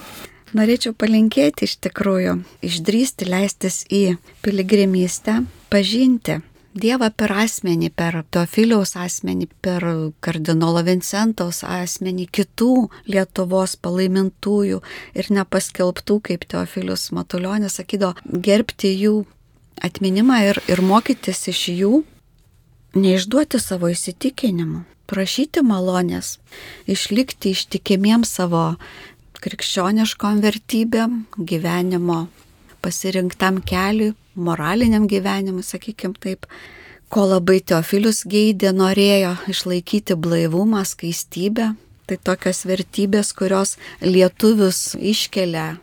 Norėčiau 0.56 0.94
palinkėti 0.96 1.68
iš 1.68 1.76
tikrųjų, 1.84 2.38
išdrysti 2.64 3.28
leistis 3.28 3.82
į 3.92 4.16
piligrimystę, 4.46 5.42
pažinti 5.70 6.40
Dievą 6.78 7.10
per 7.18 7.32
asmenį, 7.44 7.90
per 7.98 8.20
Teofiliaus 8.34 8.96
asmenį, 9.00 9.48
per 9.66 9.86
kardinolo 10.24 10.84
Vincentaus 10.86 11.64
asmenį, 11.66 12.28
kitų 12.38 12.74
Lietuvos 13.10 13.76
palaimintųjų 13.82 14.82
ir 15.18 15.32
nepaskelbtų, 15.38 16.20
kaip 16.30 16.46
Teofilius 16.52 17.10
Matulionis 17.18 17.80
sakydavo, 17.80 18.14
gerbti 18.24 18.94
jų 18.94 19.16
atminimą 19.84 20.42
ir, 20.52 20.62
ir 20.70 20.84
mokytis 20.86 21.48
iš 21.52 21.64
jų, 21.74 21.94
neišduoti 22.98 23.62
savo 23.62 23.90
įsitikinimų, 23.94 24.84
prašyti 25.10 25.64
malonės, 25.66 26.38
išlikti 26.90 27.54
ištikimiems 27.56 28.32
savo 28.40 28.70
krikščioniškom 29.42 30.42
vertybėm, 30.46 31.24
gyvenimo 31.38 32.26
pasirinktam 32.82 33.62
keliui, 33.66 34.16
moraliniam 34.38 35.08
gyvenimui, 35.10 35.66
sakykim 35.66 36.14
taip, 36.22 36.46
ko 37.10 37.26
labai 37.28 37.60
Teofilius 37.64 38.24
geidė, 38.30 38.72
norėjo 38.76 39.36
išlaikyti 39.52 40.18
blaivumą, 40.20 40.86
skaistybę. 40.88 41.74
Tai 42.08 42.16
tokios 42.24 42.64
vertybės, 42.64 43.34
kurios 43.36 43.76
lietuvius 44.00 44.94
iškelia 44.96 45.74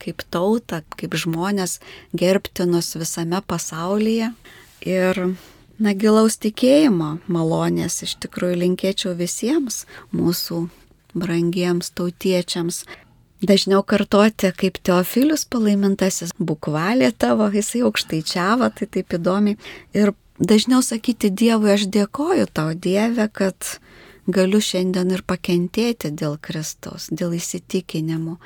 kaip 0.00 0.24
tautą, 0.32 0.80
kaip 0.98 1.14
žmonės 1.14 1.78
gerbtinus 2.16 2.94
visame 2.98 3.38
pasaulyje. 3.46 4.32
Ir, 4.88 5.20
na, 5.78 5.94
gilaus 5.94 6.40
tikėjimo 6.40 7.18
malonės 7.30 8.00
iš 8.06 8.16
tikrųjų 8.24 8.62
linkėčiau 8.64 9.14
visiems 9.18 9.84
mūsų 10.16 10.64
brangiems 11.14 11.92
tautiečiams. 11.96 12.84
Dažniau 13.40 13.80
kartoti, 13.80 14.50
kaip 14.52 14.76
Teofilius 14.84 15.46
palaimintasis, 15.48 16.34
bukvalė 16.36 17.08
tavo, 17.16 17.46
jisai 17.48 17.80
aukštaičiavo, 17.88 18.68
tai 18.76 18.88
taip 18.96 19.16
įdomi. 19.16 19.56
Ir 19.96 20.12
dažniau 20.36 20.82
sakyti 20.84 21.30
Dievui, 21.32 21.72
aš 21.72 21.86
dėkoju 21.88 22.50
tau 22.52 22.74
Dieve, 22.76 23.30
kad 23.32 23.78
galiu 24.28 24.60
šiandien 24.60 25.16
ir 25.16 25.24
pakentėti 25.24 26.12
dėl 26.12 26.36
Kristaus, 26.36 27.08
dėl 27.08 27.38
įsitikinimų, 27.40 28.36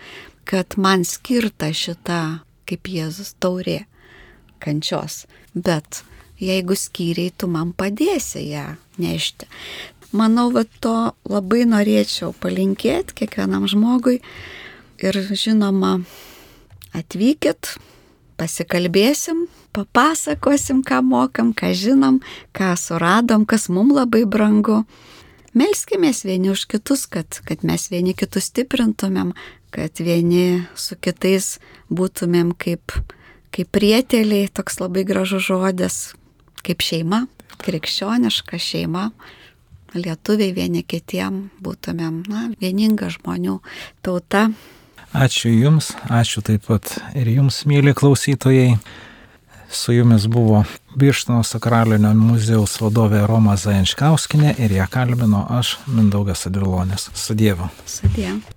kad 0.46 0.78
man 0.78 1.02
skirta 1.02 1.72
šita, 1.74 2.22
kaip 2.70 2.86
Jėzus, 2.86 3.34
taurė 3.42 3.82
kančios. 4.62 5.24
Bet 5.54 6.04
jeigu 6.38 6.78
skyriai, 6.78 7.34
tu 7.34 7.50
man 7.50 7.74
padėsi 7.74 8.46
ją 8.46 8.76
nešti. 9.02 9.50
Manau, 10.14 10.52
va 10.54 10.62
to 10.78 11.14
labai 11.26 11.64
norėčiau 11.66 12.30
palinkėti 12.38 13.24
kiekvienam 13.24 13.66
žmogui 13.66 14.20
Ir 15.02 15.16
žinoma, 15.34 15.98
atvykit, 16.94 17.74
pasikalbėsim, 18.38 19.46
papasakosim, 19.74 20.84
ką 20.86 21.00
mokam, 21.02 21.50
ką 21.56 21.72
žinom, 21.74 22.20
ką 22.54 22.74
suradom, 22.78 23.42
kas 23.46 23.66
mums 23.68 23.96
labai 23.96 24.22
brangu. 24.22 24.84
Melskimės 25.54 26.24
vieni 26.26 26.50
už 26.50 26.66
kitus, 26.70 27.06
kad, 27.10 27.40
kad 27.46 27.66
mes 27.66 27.88
vieni 27.90 28.14
kitus 28.14 28.50
stiprintumėm, 28.50 29.34
kad 29.74 29.98
vieni 29.98 30.64
su 30.78 30.94
kitais 30.94 31.58
būtumėm 31.90 32.52
kaip, 32.54 32.94
kaip 33.54 33.70
prieteliai, 33.74 34.46
toks 34.46 34.78
labai 34.82 35.02
gražus 35.06 35.46
žodis, 35.46 35.98
kaip 36.62 36.82
šeima, 36.82 37.24
krikščioniška 37.62 38.58
šeima 38.62 39.08
lietuviai 39.94 40.54
vieni 40.54 40.82
kitiem 40.82 41.48
būtumėm 41.62 42.22
na, 42.30 42.48
vieninga 42.58 43.10
žmonių 43.14 43.60
tauta, 44.02 44.48
Ačiū 45.14 45.52
Jums, 45.54 45.92
ačiū 46.10 46.42
taip 46.42 46.64
pat 46.66 46.96
ir 47.14 47.28
Jums, 47.30 47.60
mėly 47.70 47.92
klausytojai. 47.94 48.72
Su 49.70 49.94
Jumis 49.94 50.26
buvo 50.30 50.64
Birštono 50.98 51.42
sakralinio 51.46 52.10
muziejaus 52.18 52.74
vadovė 52.82 53.22
Roma 53.30 53.54
Zajančkauskinė 53.58 54.56
ir 54.66 54.74
ją 54.80 54.88
kalbino 54.90 55.46
aš, 55.54 55.76
Mindaugas 55.86 56.46
Advilonis. 56.50 57.08
Su 57.14 57.38
Dievu. 57.38 57.70
Su 57.86 58.10
Dievu. 58.14 58.53